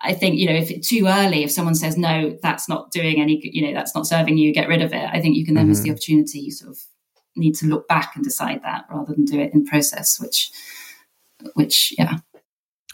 I 0.00 0.14
think, 0.14 0.38
you 0.38 0.46
know, 0.46 0.54
if 0.54 0.70
it's 0.70 0.88
too 0.88 1.06
early, 1.06 1.44
if 1.44 1.50
someone 1.50 1.74
says, 1.74 1.96
no, 1.96 2.36
that's 2.42 2.68
not 2.68 2.90
doing 2.90 3.20
any, 3.20 3.40
you 3.42 3.66
know, 3.66 3.74
that's 3.74 3.94
not 3.94 4.06
serving 4.06 4.38
you, 4.38 4.52
get 4.52 4.68
rid 4.68 4.82
of 4.82 4.92
it. 4.92 5.08
I 5.12 5.20
think 5.20 5.36
you 5.36 5.44
can 5.44 5.54
then 5.54 5.64
mm-hmm. 5.64 5.70
miss 5.70 5.80
the 5.80 5.90
opportunity. 5.90 6.40
You 6.40 6.52
sort 6.52 6.70
of 6.70 6.78
need 7.34 7.54
to 7.56 7.66
look 7.66 7.88
back 7.88 8.14
and 8.14 8.24
decide 8.24 8.62
that 8.62 8.86
rather 8.90 9.12
than 9.14 9.24
do 9.24 9.40
it 9.40 9.52
in 9.52 9.66
process, 9.66 10.20
which, 10.20 10.50
which, 11.54 11.94
yeah. 11.98 12.18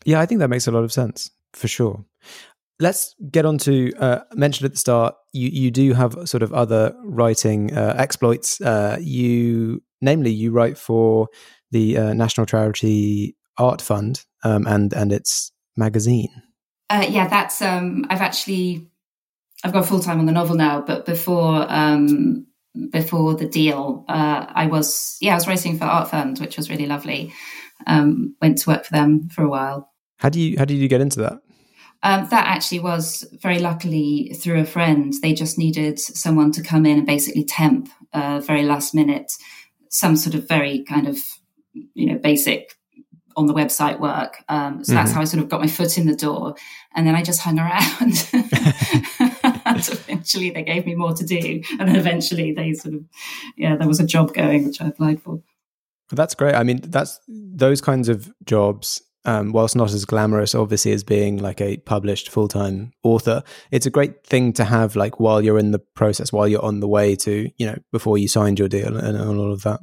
Yeah, 0.04 0.20
I 0.20 0.26
think 0.26 0.40
that 0.40 0.48
makes 0.48 0.66
a 0.66 0.72
lot 0.72 0.84
of 0.84 0.92
sense 0.92 1.30
for 1.52 1.68
sure. 1.68 2.04
Let's 2.80 3.14
get 3.30 3.46
on 3.46 3.58
to 3.58 3.92
uh, 3.98 4.20
mentioned 4.34 4.66
at 4.66 4.72
the 4.72 4.78
start. 4.78 5.14
You 5.32 5.48
you 5.48 5.70
do 5.70 5.92
have 5.92 6.28
sort 6.28 6.42
of 6.42 6.52
other 6.52 6.94
writing 7.04 7.76
uh, 7.76 7.94
exploits. 7.96 8.60
Uh, 8.60 8.98
you 9.00 9.82
namely 10.00 10.30
you 10.30 10.52
write 10.52 10.76
for 10.76 11.28
the 11.70 11.96
uh, 11.96 12.12
National 12.12 12.46
Charity 12.46 13.36
Art 13.58 13.80
Fund 13.80 14.24
um, 14.44 14.66
and 14.66 14.92
and 14.92 15.12
its 15.12 15.52
magazine. 15.76 16.30
Uh, 16.90 17.06
yeah, 17.08 17.28
that's 17.28 17.62
um, 17.62 18.04
I've 18.10 18.20
actually 18.20 18.90
I've 19.64 19.72
got 19.72 19.86
full 19.86 20.00
time 20.00 20.18
on 20.18 20.26
the 20.26 20.32
novel 20.32 20.56
now, 20.56 20.80
but 20.80 21.06
before 21.06 21.66
um, 21.68 22.46
before 22.90 23.34
the 23.34 23.46
deal, 23.46 24.04
uh, 24.08 24.46
I 24.48 24.66
was 24.66 25.16
yeah 25.20 25.32
I 25.32 25.36
was 25.36 25.46
writing 25.46 25.78
for 25.78 25.84
Art 25.84 26.10
Fund, 26.10 26.38
which 26.38 26.56
was 26.56 26.68
really 26.68 26.86
lovely. 26.86 27.32
Um, 27.86 28.36
went 28.40 28.58
to 28.58 28.70
work 28.70 28.84
for 28.84 28.92
them 28.92 29.28
for 29.28 29.42
a 29.42 29.48
while. 29.48 29.90
How 30.18 30.28
do 30.28 30.40
you 30.40 30.58
how 30.58 30.64
did 30.64 30.74
you 30.74 30.88
get 30.88 31.00
into 31.00 31.20
that? 31.20 31.40
Um, 32.04 32.28
that 32.30 32.46
actually 32.46 32.80
was 32.80 33.24
very 33.40 33.60
luckily 33.60 34.34
through 34.40 34.60
a 34.60 34.64
friend. 34.64 35.14
They 35.22 35.32
just 35.32 35.56
needed 35.56 36.00
someone 36.00 36.50
to 36.52 36.62
come 36.62 36.84
in 36.84 36.98
and 36.98 37.06
basically 37.06 37.44
temp 37.44 37.88
uh, 38.12 38.40
very 38.40 38.64
last 38.64 38.94
minute, 38.94 39.32
some 39.88 40.16
sort 40.16 40.34
of 40.34 40.48
very 40.48 40.82
kind 40.84 41.06
of 41.06 41.18
you 41.94 42.06
know 42.06 42.18
basic 42.18 42.76
on 43.36 43.46
the 43.46 43.54
website 43.54 44.00
work. 44.00 44.42
Um, 44.48 44.84
so 44.84 44.90
mm-hmm. 44.90 44.96
that's 44.96 45.12
how 45.12 45.20
I 45.20 45.24
sort 45.24 45.42
of 45.42 45.48
got 45.48 45.60
my 45.60 45.68
foot 45.68 45.96
in 45.96 46.06
the 46.06 46.16
door, 46.16 46.56
and 46.94 47.06
then 47.06 47.14
I 47.14 47.22
just 47.22 47.40
hung 47.40 47.58
around. 47.58 48.28
and 49.64 49.88
eventually, 49.88 50.50
they 50.50 50.62
gave 50.62 50.86
me 50.86 50.94
more 50.94 51.14
to 51.14 51.24
do, 51.24 51.62
and 51.78 51.88
then 51.88 51.96
eventually, 51.96 52.52
they 52.52 52.72
sort 52.74 52.94
of 52.94 53.04
yeah, 53.56 53.76
there 53.76 53.88
was 53.88 54.00
a 54.00 54.06
job 54.06 54.34
going 54.34 54.66
which 54.66 54.80
I 54.80 54.88
applied 54.88 55.22
for. 55.22 55.40
That's 56.10 56.34
great. 56.34 56.54
I 56.54 56.62
mean, 56.62 56.80
that's 56.82 57.20
those 57.28 57.80
kinds 57.80 58.08
of 58.08 58.32
jobs 58.44 59.00
um, 59.24 59.52
whilst 59.52 59.76
not 59.76 59.92
as 59.92 60.04
glamorous, 60.04 60.54
obviously, 60.54 60.92
as 60.92 61.04
being 61.04 61.38
like 61.38 61.60
a 61.60 61.76
published 61.78 62.28
full 62.28 62.48
time 62.48 62.92
author, 63.02 63.42
it's 63.70 63.86
a 63.86 63.90
great 63.90 64.26
thing 64.26 64.52
to 64.54 64.64
have 64.64 64.96
like 64.96 65.20
while 65.20 65.42
you're 65.42 65.58
in 65.58 65.70
the 65.70 65.78
process, 65.78 66.32
while 66.32 66.48
you're 66.48 66.64
on 66.64 66.80
the 66.80 66.88
way 66.88 67.14
to, 67.16 67.50
you 67.56 67.66
know, 67.66 67.78
before 67.92 68.18
you 68.18 68.28
signed 68.28 68.58
your 68.58 68.68
deal 68.68 68.96
and, 68.96 69.16
and 69.16 69.38
all 69.38 69.52
of 69.52 69.62
that. 69.62 69.80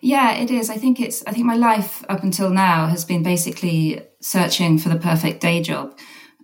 Yeah, 0.00 0.34
it 0.36 0.50
is. 0.50 0.70
I 0.70 0.76
think 0.76 1.00
it's, 1.00 1.24
I 1.26 1.32
think 1.32 1.46
my 1.46 1.56
life 1.56 2.04
up 2.08 2.22
until 2.22 2.50
now 2.50 2.86
has 2.86 3.04
been 3.04 3.22
basically 3.22 4.02
searching 4.20 4.78
for 4.78 4.88
the 4.88 4.96
perfect 4.96 5.40
day 5.40 5.62
job. 5.62 5.98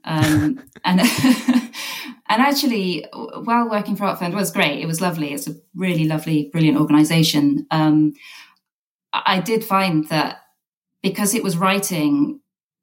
Um, 0.05 0.63
and, 0.85 1.01
and 2.29 2.43
actually, 2.43 3.07
while 3.13 3.71
working 3.71 3.97
for 3.97 4.05
Art 4.05 4.19
Fund 4.19 4.35
was 4.35 4.51
great, 4.51 4.81
it 4.81 4.87
was 4.87 5.01
lovely. 5.01 5.33
It's 5.33 5.47
a 5.47 5.55
really 5.75 6.07
lovely, 6.07 6.49
brilliant 6.51 6.79
organization. 6.79 7.67
Um, 7.71 8.15
I 9.13 9.41
did 9.41 9.65
find 9.65 10.09
that 10.09 10.39
because 11.07 11.35
it 11.35 11.45
was 11.45 11.57
writing 11.57 12.41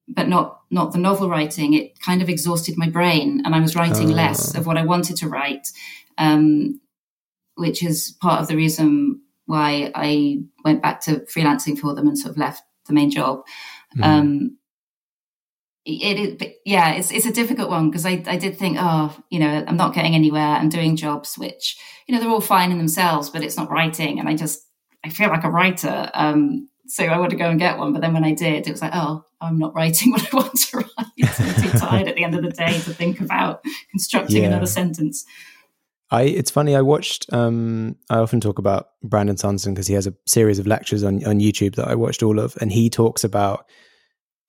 but 0.08 0.30
not 0.30 0.62
not 0.72 0.94
the 0.94 0.98
novel 0.98 1.30
writing 1.30 1.74
it 1.74 2.00
kind 2.00 2.22
of 2.22 2.30
exhausted 2.30 2.78
my 2.78 2.90
brain 2.90 3.42
and 3.44 3.54
i 3.54 3.60
was 3.60 3.76
writing 3.76 4.12
uh. 4.12 4.16
less 4.16 4.56
of 4.56 4.66
what 4.66 4.78
i 4.78 4.86
wanted 4.86 5.18
to 5.18 5.28
write 5.28 5.68
um, 6.18 6.80
which 7.56 7.84
is 7.84 8.16
part 8.22 8.42
of 8.42 8.48
the 8.48 8.56
reason 8.56 9.20
why 9.46 9.92
i 9.94 10.38
went 10.64 10.82
back 10.82 11.02
to 11.02 11.26
freelancing 11.34 11.78
for 11.78 11.94
them 11.94 12.08
and 12.08 12.18
sort 12.18 12.32
of 12.32 12.38
left 12.38 12.64
the 12.88 12.94
main 12.94 13.10
job 13.10 13.44
mm. 13.98 14.04
um, 14.04 14.58
it, 15.86 16.42
it, 16.42 16.62
yeah 16.66 16.94
it's 16.94 17.12
it's 17.12 17.26
a 17.26 17.34
difficult 17.34 17.70
one 17.70 17.90
because 17.90 18.06
I, 18.06 18.24
I 18.26 18.38
did 18.38 18.58
think 18.58 18.78
oh 18.80 19.14
you 19.30 19.40
know 19.40 19.66
i'm 19.68 19.76
not 19.76 19.94
getting 19.94 20.16
anywhere 20.16 20.56
i'm 20.60 20.70
doing 20.70 20.96
jobs 20.96 21.38
which 21.38 21.78
you 22.08 22.16
know 22.16 22.22
they're 22.22 22.30
all 22.30 22.40
fine 22.40 22.72
in 22.72 22.78
themselves 22.78 23.30
but 23.30 23.44
it's 23.44 23.58
not 23.58 23.70
writing 23.70 24.18
and 24.18 24.30
i 24.30 24.36
just 24.36 24.66
i 25.04 25.10
feel 25.10 25.28
like 25.28 25.44
a 25.44 25.52
writer 25.52 26.10
um, 26.14 26.70
so 26.88 27.06
I 27.06 27.18
want 27.18 27.32
to 27.32 27.38
go 27.38 27.50
and 27.50 27.60
get 27.60 27.78
one. 27.78 27.94
But 27.94 28.02
then 28.02 28.14
when 28.14 28.24
I 28.24 28.34
did, 28.34 28.68
it 28.68 28.72
was 28.72 28.82
like, 28.82 28.92
oh, 28.94 29.26
I'm 29.42 29.58
not 29.58 29.74
writing 29.74 30.12
what 30.12 30.34
I 30.34 30.36
want 30.36 30.56
to 30.56 30.78
write. 30.78 31.40
I'm 31.40 31.62
too 31.62 31.70
tired 31.78 32.08
at 32.08 32.16
the 32.16 32.24
end 32.24 32.36
of 32.36 32.44
the 32.44 32.52
day 32.52 32.74
to 32.74 32.94
think 32.94 33.20
about 33.20 33.64
constructing 33.92 34.44
yeah. 34.44 34.50
another 34.50 34.66
sentence. 34.66 35.26
I, 36.12 36.24
it's 36.24 36.52
funny. 36.52 36.76
I 36.76 36.82
watched. 36.82 37.32
Um, 37.34 37.96
I 38.10 38.18
often 38.18 38.40
talk 38.40 38.60
about 38.60 38.90
Brandon 39.02 39.38
Sanderson 39.38 39.74
because 39.74 39.88
he 39.88 39.96
has 39.96 40.06
a 40.06 40.14
series 40.28 40.60
of 40.60 40.68
lectures 40.68 41.04
on 41.04 41.26
on 41.26 41.40
YouTube 41.40 41.76
that 41.76 41.88
I 41.88 41.96
watched 41.96 42.22
all 42.22 42.40
of, 42.40 42.56
and 42.62 42.72
he 42.72 42.90
talks 42.90 43.24
about 43.24 43.66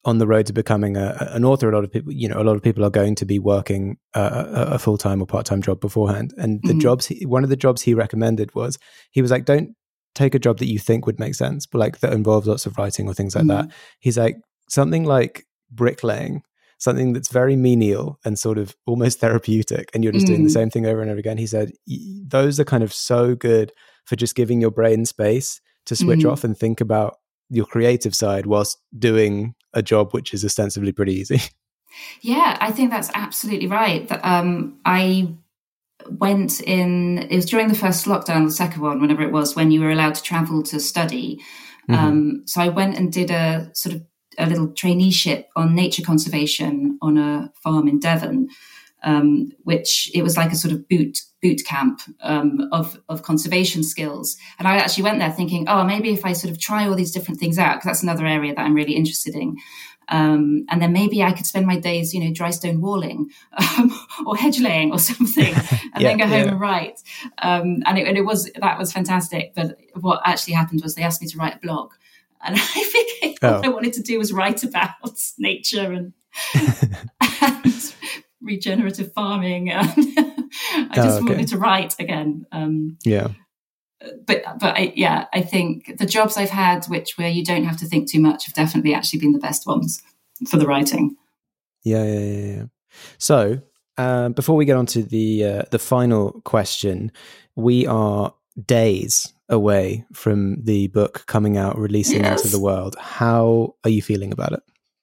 on 0.05 0.19
the 0.19 0.27
road 0.27 0.47
to 0.47 0.53
becoming 0.53 0.97
a, 0.97 1.31
an 1.33 1.45
author. 1.45 1.71
A 1.71 1.75
lot 1.75 1.85
of 1.85 1.91
people, 1.91 2.13
you 2.13 2.29
know, 2.29 2.41
a 2.41 2.45
lot 2.45 2.57
of 2.57 2.63
people 2.63 2.85
are 2.85 2.91
going 2.91 3.15
to 3.15 3.25
be 3.25 3.39
working 3.39 3.97
uh, 4.15 4.45
a, 4.47 4.75
a 4.75 4.79
full 4.79 4.99
time 4.99 5.23
or 5.23 5.27
part 5.27 5.47
time 5.47 5.63
job 5.63 5.81
beforehand. 5.81 6.35
And 6.37 6.61
the 6.63 6.71
mm-hmm. 6.71 6.81
jobs, 6.81 7.07
he, 7.07 7.25
one 7.25 7.45
of 7.45 7.51
the 7.51 7.57
jobs 7.57 7.81
he 7.81 7.95
recommended 7.95 8.55
was 8.55 8.79
he 9.11 9.23
was 9.23 9.31
like, 9.31 9.47
don't 9.47 9.75
take 10.15 10.35
a 10.35 10.39
job 10.39 10.59
that 10.59 10.67
you 10.67 10.79
think 10.79 11.07
would 11.07 11.19
make 11.19 11.35
sense, 11.35 11.67
but 11.67 11.79
like 11.79 12.01
that 12.01 12.13
involves 12.13 12.47
lots 12.47 12.67
of 12.67 12.79
writing 12.79 13.09
or 13.09 13.15
things 13.15 13.35
like 13.35 13.45
mm-hmm. 13.45 13.69
that. 13.69 13.75
He's 14.01 14.19
like 14.19 14.37
something 14.69 15.05
like 15.05 15.45
bricklaying, 15.71 16.43
something 16.79 17.13
that's 17.13 17.29
very 17.31 17.57
menial 17.57 18.19
and 18.25 18.39
sort 18.39 18.59
of 18.59 18.75
almost 18.87 19.21
therapeutic, 19.21 19.91
and 19.95 20.05
you're 20.05 20.13
just 20.13 20.27
mm-hmm. 20.27 20.35
doing 20.35 20.45
the 20.45 20.51
mm. 20.51 20.55
same 20.55 20.71
thing 20.71 20.87
over 20.87 21.01
and 21.01 21.11
over 21.11 21.19
again. 21.19 21.39
He 21.39 21.47
said 21.47 21.73
those 21.87 22.59
are 22.61 22.65
kind 22.65 22.83
of 22.83 22.93
so 22.93 23.35
good 23.35 23.73
for 24.05 24.17
just 24.17 24.35
giving 24.35 24.61
your 24.61 24.71
brain 24.71 25.05
space 25.05 25.61
to 25.87 25.97
switch 25.97 26.21
mm-hmm. 26.21 26.31
off 26.31 26.45
and 26.45 26.57
think 26.57 26.81
about 26.81 27.19
your 27.51 27.67
creative 27.67 28.15
side 28.15 28.47
whilst 28.47 28.79
doing 28.99 29.55
a 29.75 29.83
job 29.83 30.13
which 30.13 30.33
is 30.33 30.45
ostensibly 30.45 30.93
pretty 30.93 31.15
easy. 31.15 31.41
Yeah, 32.23 32.57
I 32.61 32.73
think 32.73 32.91
that's 32.91 33.09
absolutely 33.15 33.69
right. 33.69 34.11
Um, 34.25 34.81
I 34.85 35.29
went 36.11 36.61
in, 36.61 37.19
it 37.19 37.37
was 37.37 37.47
during 37.47 37.69
the 37.69 37.75
first 37.75 38.07
lockdown, 38.07 38.45
the 38.45 38.51
second 38.51 38.83
one, 38.83 39.01
whenever 39.01 39.23
it 39.23 39.33
was, 39.33 39.57
when 39.57 39.71
you 39.71 39.81
were 39.81 39.91
allowed 39.91 40.15
to 40.15 40.23
travel 40.23 40.63
to 40.65 40.81
study. 40.81 41.41
Mm-hmm. 41.89 41.95
Um, 41.95 42.43
so 42.47 42.61
I 42.61 42.69
went 42.69 42.97
and 42.97 43.13
did 43.13 43.31
a 43.31 43.71
sort 43.75 43.95
of 43.95 44.03
a 44.39 44.47
little 44.47 44.69
traineeship 44.69 45.45
on 45.55 45.75
nature 45.75 46.03
conservation 46.03 46.99
on 47.01 47.17
a 47.19 47.53
farm 47.63 47.89
in 47.89 48.01
Devon, 48.01 48.49
um, 49.05 49.53
which 49.63 50.11
it 50.15 50.23
was 50.23 50.37
like 50.37 50.51
a 50.51 50.57
sort 50.57 50.73
of 50.73 50.89
boot 50.89 51.19
boot 51.43 51.61
camp 51.67 52.01
um, 52.23 52.69
of 52.73 52.99
of 53.09 53.23
conservation 53.23 53.83
skills. 53.83 54.37
And 54.59 54.67
I 54.67 54.77
actually 54.77 55.05
went 55.05 55.19
there 55.19 55.31
thinking, 55.31 55.69
oh, 55.69 55.85
maybe 55.85 56.11
if 56.11 56.25
I 56.25 56.33
sort 56.33 56.51
of 56.51 56.59
try 56.59 56.89
all 56.89 56.95
these 56.95 57.13
different 57.13 57.39
things 57.39 57.59
out, 57.59 57.75
because 57.75 57.85
that's 57.85 58.03
another 58.03 58.27
area 58.27 58.55
that 58.55 58.63
I'm 58.63 58.75
really 58.75 58.97
interested 58.97 59.35
in. 59.35 59.57
Um, 60.09 60.67
and 60.69 60.83
then 60.83 60.93
maybe 60.93 61.23
I 61.23 61.33
could 61.33 61.47
spend 61.47 61.67
my 61.67 61.79
days, 61.79 62.13
you 62.13 62.21
know, 62.21 62.33
dry 62.33 62.51
stone 62.51 62.81
walling 62.81 63.31
um, 63.57 63.93
or 64.27 64.37
hedge 64.37 64.61
laying 64.61 64.93
or 64.93 64.99
something, 64.99 65.55
and 65.95 66.03
yeah, 66.03 66.09
then 66.09 66.19
go 66.19 66.27
home 66.27 66.45
yeah. 66.45 66.49
and 66.49 66.61
write. 66.61 67.03
Um, 67.39 67.83
and, 67.87 67.99
it, 67.99 68.07
and, 68.07 68.17
it, 68.17 68.25
was 68.25 68.51
that 68.61 68.79
was 68.79 68.93
fantastic. 68.93 69.55
But 69.55 69.79
what 69.95 70.21
actually 70.25 70.55
happened 70.55 70.83
was 70.83 70.95
they 70.95 71.03
asked 71.03 71.23
me 71.23 71.29
to 71.29 71.39
write 71.39 71.57
a 71.57 71.61
blog, 71.61 71.93
and 72.45 72.57
I 72.59 72.59
think 72.59 73.39
oh. 73.43 73.53
what 73.57 73.65
I 73.65 73.69
wanted 73.69 73.95
to 73.95 74.03
do 74.03 74.19
was 74.19 74.33
write 74.33 74.63
about 74.63 74.91
nature 75.39 75.93
and, 75.93 76.13
and 77.43 77.95
regenerative 78.41 79.13
farming. 79.13 79.71
And 79.71 80.91
I 80.91 80.97
just 80.97 81.21
oh, 81.21 81.25
okay. 81.25 81.33
wanted 81.33 81.49
to 81.49 81.59
write 81.59 81.95
again. 81.99 82.47
Um, 82.53 82.99
yeah 83.05 83.29
but 84.27 84.43
but 84.59 84.77
I, 84.77 84.93
yeah, 84.95 85.27
I 85.33 85.43
think 85.43 85.99
the 85.99 86.07
jobs 86.07 86.37
I've 86.37 86.51
had, 86.51 86.87
which 86.87 87.17
where 87.17 87.29
you 87.29 87.45
don't 87.45 87.65
have 87.65 87.79
to 87.79 87.87
think 87.87 88.11
too 88.11 88.21
much, 88.21 88.47
have 88.47 88.55
definitely 88.55 88.95
actually 88.95 89.21
been 89.21 89.33
the 89.33 89.39
best 89.39 89.67
ones 89.67 90.03
for 90.49 90.57
the 90.57 90.67
writing. 90.67 91.17
Yeah, 91.83 92.05
yeah, 92.05 92.19
yeah. 92.19 92.55
yeah. 92.57 92.63
So 93.19 93.61
uh, 93.97 94.31
before 94.31 94.57
we 94.57 94.65
get 94.65 94.77
on 94.77 94.87
to 94.87 95.03
the 95.03 95.45
uh, 95.45 95.63
the 95.71 95.79
final 95.79 96.41
question, 96.45 97.13
we 97.57 97.87
are 97.87 98.35
days 98.67 99.33
away 99.49 100.05
from 100.13 100.63
the 100.65 100.89
book 100.89 101.25
coming 101.27 101.57
out, 101.57 101.79
releasing 101.79 102.25
yes. 102.25 102.45
into 102.45 102.57
the 102.57 102.63
world. 102.63 102.97
How 102.99 103.75
are 103.85 103.91
you 103.91 104.03
feeling 104.03 104.33
about 104.33 104.53
it? 104.53 104.61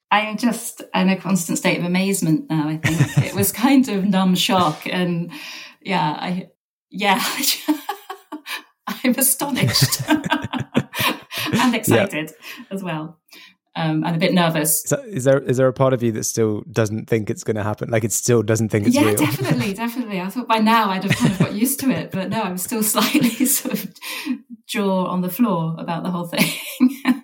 I 0.10 0.22
am 0.22 0.38
just 0.38 0.82
in 0.94 1.10
a 1.10 1.16
constant 1.16 1.58
state 1.58 1.80
of 1.80 1.86
amazement 1.86 2.50
now. 2.50 2.68
I 2.68 2.78
think 2.78 3.26
it 3.26 3.34
was 3.34 3.52
kind 3.52 3.88
of 3.88 4.06
numb 4.06 4.36
shock, 4.36 4.86
and 4.86 5.32
yeah, 5.82 6.18
I 6.20 6.50
yeah. 6.90 7.24
I'm 9.04 9.16
astonished 9.16 10.02
and 10.10 11.76
excited 11.76 12.32
yeah. 12.32 12.66
as 12.72 12.84
well. 12.84 13.20
Um, 13.74 14.04
and 14.04 14.18
a 14.18 14.20
bit 14.20 14.34
nervous. 14.34 14.84
So 14.84 15.02
is 15.02 15.24
there 15.24 15.40
is 15.40 15.56
there 15.56 15.68
a 15.68 15.74
part 15.74 15.94
of 15.94 16.04
you 16.04 16.12
that 16.14 16.26
still 16.26 16.62
doesn't 16.70 17.08
think 17.08 17.30
it's 17.30 17.46
going 17.46 17.56
to 17.56 17.64
happen? 17.64 17.90
Like 17.90 18.04
it 18.04 18.12
still 18.12 18.44
doesn't 18.44 18.68
think 18.68 18.86
it's 18.86 18.96
yeah, 18.96 19.06
real? 19.06 19.16
definitely, 19.16 19.74
definitely. 19.86 20.20
I 20.20 20.28
thought 20.28 20.48
by 20.48 20.58
now 20.58 20.90
I'd 20.90 21.04
have 21.04 21.16
kind 21.16 21.32
of 21.32 21.40
got 21.40 21.54
used 21.54 21.80
to 21.80 21.90
it, 21.90 22.12
but 22.12 22.30
no, 22.30 22.42
I'm 22.42 22.58
still 22.58 22.84
slightly 22.84 23.30
sort 23.46 23.76
of 23.76 23.94
jaw 24.68 25.06
on 25.06 25.22
the 25.22 25.30
floor 25.30 25.76
about 25.78 26.04
the 26.04 26.12
whole 26.12 26.26
thing. 26.26 27.24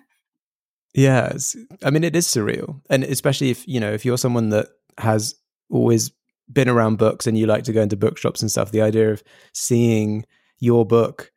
yeah, 0.94 1.36
I 1.84 1.90
mean 1.90 2.02
it 2.02 2.16
is 2.16 2.26
surreal, 2.26 2.80
and 2.88 3.04
especially 3.04 3.50
if 3.50 3.68
you 3.68 3.78
know 3.78 3.92
if 3.92 4.06
you're 4.06 4.18
someone 4.18 4.48
that 4.48 4.68
has 4.96 5.34
always 5.68 6.12
been 6.50 6.70
around 6.70 6.96
books 6.96 7.26
and 7.26 7.36
you 7.36 7.46
like 7.46 7.64
to 7.64 7.74
go 7.74 7.82
into 7.82 7.96
bookshops 7.96 8.40
and 8.40 8.50
stuff, 8.50 8.70
the 8.70 8.80
idea 8.80 9.12
of 9.12 9.22
seeing 9.52 10.24
your 10.60 10.86
book 10.86 11.30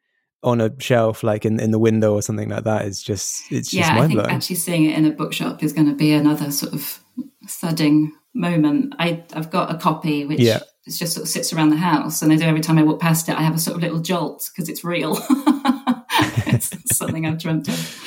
on 0.43 0.59
a 0.59 0.71
shelf 0.79 1.23
like 1.23 1.45
in, 1.45 1.59
in 1.59 1.71
the 1.71 1.79
window 1.79 2.13
or 2.13 2.21
something 2.21 2.49
like 2.49 2.63
that 2.63 2.85
is 2.85 3.01
just 3.01 3.51
it's 3.51 3.73
yeah, 3.73 3.81
just 3.81 3.93
mind 3.93 4.13
blowing. 4.13 4.25
I 4.25 4.29
think 4.29 4.37
actually 4.37 4.55
seeing 4.55 4.85
it 4.85 4.97
in 4.97 5.05
a 5.05 5.11
bookshop 5.11 5.63
is 5.63 5.73
going 5.73 5.87
to 5.87 5.95
be 5.95 6.13
another 6.13 6.51
sort 6.51 6.73
of 6.73 6.99
thudding 7.47 8.11
moment. 8.33 8.95
I 8.97 9.23
I've 9.33 9.51
got 9.51 9.73
a 9.73 9.77
copy 9.77 10.25
which 10.25 10.39
yeah. 10.39 10.59
just 10.87 11.13
sort 11.13 11.23
of 11.23 11.29
sits 11.29 11.53
around 11.53 11.69
the 11.69 11.77
house 11.77 12.21
and 12.21 12.31
I 12.31 12.37
do 12.37 12.45
every 12.45 12.61
time 12.61 12.79
I 12.79 12.83
walk 12.83 12.99
past 12.99 13.29
it 13.29 13.37
I 13.37 13.41
have 13.41 13.55
a 13.55 13.59
sort 13.59 13.77
of 13.77 13.83
little 13.83 13.99
jolt 13.99 14.49
because 14.51 14.67
it's 14.67 14.83
real. 14.83 15.17
it's 16.47 16.97
something 16.97 17.25
I've 17.25 17.39
dreamt 17.39 17.67
of. 17.67 18.03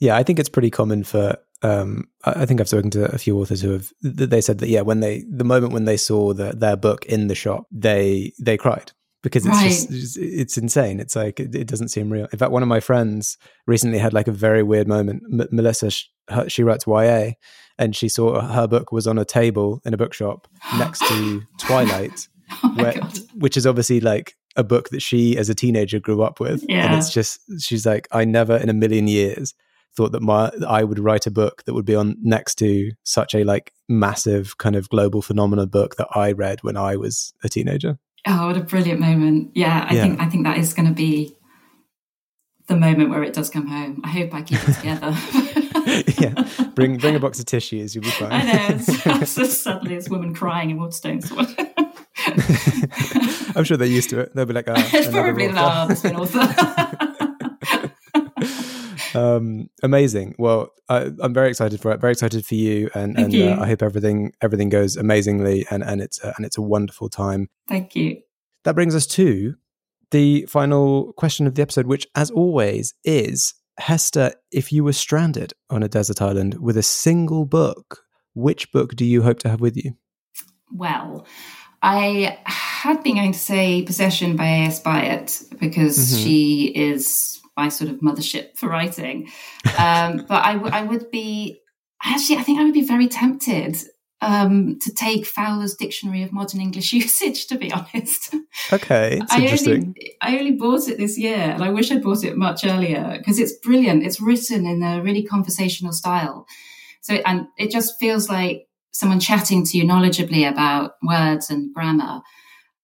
Yeah, 0.00 0.16
I 0.16 0.22
think 0.22 0.38
it's 0.38 0.48
pretty 0.48 0.70
common 0.70 1.02
for 1.02 1.38
um, 1.62 2.08
I 2.24 2.46
think 2.46 2.60
I've 2.60 2.68
spoken 2.68 2.90
to 2.92 3.12
a 3.12 3.18
few 3.18 3.38
authors 3.40 3.60
who 3.60 3.72
have 3.72 3.92
they 4.00 4.40
said 4.40 4.58
that 4.58 4.68
yeah 4.68 4.82
when 4.82 5.00
they 5.00 5.24
the 5.28 5.44
moment 5.44 5.72
when 5.72 5.86
they 5.86 5.96
saw 5.96 6.32
the, 6.32 6.52
their 6.52 6.76
book 6.76 7.04
in 7.06 7.26
the 7.26 7.34
shop 7.34 7.66
they 7.72 8.32
they 8.38 8.56
cried 8.56 8.92
because 9.28 9.46
it's 9.46 9.54
right. 9.54 10.00
just 10.00 10.16
it's 10.16 10.58
insane. 10.58 11.00
It's 11.00 11.14
like 11.14 11.38
it, 11.38 11.54
it, 11.54 11.66
doesn't 11.66 11.88
seem 11.88 12.10
real. 12.10 12.26
In 12.32 12.38
fact, 12.38 12.52
one 12.52 12.62
of 12.62 12.68
my 12.68 12.80
friends 12.80 13.36
recently 13.66 13.98
had 13.98 14.12
like 14.12 14.28
a 14.28 14.32
very 14.32 14.62
weird 14.62 14.88
moment. 14.88 15.22
M- 15.30 15.48
Melissa, 15.52 15.90
she, 15.90 16.06
her, 16.28 16.48
she 16.48 16.62
writes 16.62 16.86
YA, 16.86 17.32
and 17.78 17.94
she 17.94 18.08
saw 18.08 18.40
her 18.40 18.66
book 18.66 18.90
was 18.90 19.06
on 19.06 19.18
a 19.18 19.24
table 19.24 19.80
in 19.84 19.94
a 19.94 19.96
bookshop 19.96 20.48
next 20.78 21.06
to 21.08 21.42
Twilight, 21.58 22.28
oh 22.64 22.72
where, 22.74 22.94
which 23.34 23.56
is 23.56 23.66
obviously 23.66 24.00
like 24.00 24.34
a 24.56 24.64
book 24.64 24.88
that 24.88 25.02
she 25.02 25.36
as 25.36 25.48
a 25.48 25.54
teenager 25.54 26.00
grew 26.00 26.22
up 26.22 26.40
with. 26.40 26.64
Yeah. 26.68 26.86
And 26.86 26.98
it's 26.98 27.12
just 27.12 27.40
she's 27.60 27.86
like, 27.86 28.08
I 28.10 28.24
never 28.24 28.56
in 28.56 28.68
a 28.68 28.74
million 28.74 29.08
years 29.08 29.54
thought 29.96 30.12
that 30.12 30.22
my 30.22 30.50
I 30.66 30.84
would 30.84 30.98
write 30.98 31.26
a 31.26 31.30
book 31.30 31.64
that 31.64 31.74
would 31.74 31.84
be 31.84 31.94
on 31.94 32.16
next 32.22 32.56
to 32.56 32.92
such 33.04 33.34
a 33.34 33.44
like 33.44 33.72
massive 33.88 34.58
kind 34.58 34.76
of 34.76 34.88
global 34.88 35.22
phenomena 35.22 35.66
book 35.66 35.96
that 35.96 36.08
I 36.14 36.32
read 36.32 36.62
when 36.62 36.76
I 36.76 36.96
was 36.96 37.32
a 37.42 37.48
teenager. 37.48 37.98
Oh, 38.26 38.46
what 38.48 38.56
a 38.56 38.60
brilliant 38.60 39.00
moment! 39.00 39.52
Yeah, 39.54 39.86
I 39.88 39.94
Yeah. 39.94 40.02
think 40.02 40.20
I 40.20 40.26
think 40.26 40.44
that 40.44 40.58
is 40.58 40.74
going 40.74 40.88
to 40.88 40.94
be 40.94 41.34
the 42.66 42.76
moment 42.76 43.08
where 43.10 43.22
it 43.22 43.32
does 43.32 43.48
come 43.48 43.66
home. 43.66 44.00
I 44.04 44.08
hope 44.10 44.34
I 44.34 44.42
keep 44.42 44.58
it 44.68 44.72
together. 44.80 45.16
yeah, 46.20 46.70
bring 46.74 46.98
bring 46.98 47.14
a 47.16 47.20
box 47.26 47.38
of 47.38 47.46
tissues, 47.46 47.94
you'll 47.94 48.04
be 48.04 48.10
fine. 48.10 48.32
I 48.32 48.42
know. 48.42 48.66
It's, 48.70 49.30
so 49.32 49.44
suddenly, 49.44 49.94
it's 49.94 50.08
woman 50.10 50.34
crying 50.34 50.70
in 50.70 50.78
Waterstones. 50.78 51.30
I'm 53.56 53.64
sure 53.64 53.76
they're 53.76 53.86
used 53.88 54.10
to 54.10 54.20
it. 54.20 54.34
They'll 54.34 54.44
be 54.46 54.52
like, 54.52 54.68
oh, 54.68 54.74
it's 54.76 55.08
probably 55.08 55.48
author." 55.48 55.54
not. 55.54 56.20
Author. 56.20 56.87
Um, 59.18 59.68
amazing. 59.82 60.34
Well, 60.38 60.70
I, 60.88 61.10
I'm 61.20 61.34
very 61.34 61.48
excited 61.50 61.80
for 61.80 61.92
it. 61.92 62.00
Very 62.00 62.12
excited 62.12 62.46
for 62.46 62.54
you, 62.54 62.90
and, 62.94 63.18
and 63.18 63.32
you. 63.32 63.44
Uh, 63.44 63.58
I 63.60 63.66
hope 63.66 63.82
everything 63.82 64.32
everything 64.42 64.68
goes 64.68 64.96
amazingly, 64.96 65.66
and 65.70 65.82
and 65.82 66.00
it's 66.00 66.22
uh, 66.22 66.32
and 66.36 66.46
it's 66.46 66.58
a 66.58 66.62
wonderful 66.62 67.08
time. 67.08 67.48
Thank 67.68 67.94
you. 67.96 68.20
That 68.64 68.74
brings 68.74 68.94
us 68.94 69.06
to 69.08 69.54
the 70.10 70.46
final 70.48 71.12
question 71.14 71.46
of 71.46 71.54
the 71.54 71.62
episode, 71.62 71.86
which, 71.86 72.06
as 72.14 72.30
always, 72.30 72.94
is 73.04 73.54
Hester. 73.78 74.32
If 74.50 74.72
you 74.72 74.84
were 74.84 74.92
stranded 74.94 75.52
on 75.70 75.82
a 75.82 75.88
desert 75.88 76.20
island 76.22 76.58
with 76.60 76.76
a 76.76 76.82
single 76.82 77.44
book, 77.44 78.00
which 78.34 78.70
book 78.72 78.96
do 78.96 79.04
you 79.04 79.22
hope 79.22 79.38
to 79.40 79.48
have 79.48 79.60
with 79.60 79.76
you? 79.76 79.92
Well, 80.72 81.26
I 81.82 82.38
had 82.44 83.02
been 83.02 83.14
going 83.16 83.32
to 83.32 83.38
say 83.38 83.82
Possession 83.82 84.36
by 84.36 84.46
A.S. 84.46 84.82
Byatt 84.82 85.58
because 85.60 85.96
Mhm. 85.98 86.22
she 86.24 86.64
is 86.74 87.40
my 87.58 87.68
sort 87.68 87.90
of 87.90 87.96
mothership 87.96 88.56
for 88.56 88.68
writing. 88.68 89.28
Um, 89.78 90.24
but 90.28 90.44
I, 90.44 90.54
w- 90.54 90.72
I 90.72 90.82
would 90.84 91.10
be, 91.10 91.60
actually, 92.02 92.38
I 92.38 92.42
think 92.42 92.60
I 92.60 92.64
would 92.64 92.72
be 92.72 92.86
very 92.86 93.08
tempted 93.08 93.76
um, 94.20 94.78
to 94.80 94.92
take 94.92 95.26
Fowler's 95.26 95.74
Dictionary 95.74 96.22
of 96.22 96.32
Modern 96.32 96.60
English 96.60 96.92
Usage, 97.02 97.46
to 97.48 97.58
be 97.58 97.72
honest. 97.72 98.34
Okay, 98.72 99.18
it's 99.20 99.32
I 99.32 99.40
interesting. 99.40 99.94
only, 99.96 100.16
I 100.22 100.38
only 100.38 100.52
bought 100.52 100.88
it 100.88 100.98
this 100.98 101.18
year, 101.18 101.36
and 101.36 101.62
I 101.62 101.70
wish 101.70 101.90
I'd 101.90 102.02
bought 102.02 102.24
it 102.24 102.36
much 102.36 102.64
earlier 102.64 103.16
because 103.18 103.38
it's 103.38 103.52
brilliant. 103.52 104.04
It's 104.04 104.20
written 104.20 104.66
in 104.66 104.82
a 104.82 105.02
really 105.02 105.24
conversational 105.24 105.92
style, 105.92 106.46
so 107.00 107.14
and 107.26 107.46
it 107.56 107.70
just 107.70 107.98
feels 107.98 108.28
like 108.28 108.66
someone 108.92 109.20
chatting 109.20 109.64
to 109.64 109.78
you 109.78 109.84
knowledgeably 109.84 110.48
about 110.48 110.92
words 111.02 111.50
and 111.50 111.72
grammar, 111.72 112.22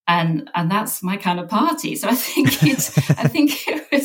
and 0.07 0.51
and 0.55 0.71
that's 0.71 1.03
my 1.03 1.17
kind 1.17 1.41
of 1.41 1.49
party. 1.49 1.97
So 1.97 2.09
I 2.09 2.15
think 2.15 2.63
it's 2.63 2.97
I 3.11 3.27
think 3.29 3.67
it 3.67 3.91
would 3.91 4.04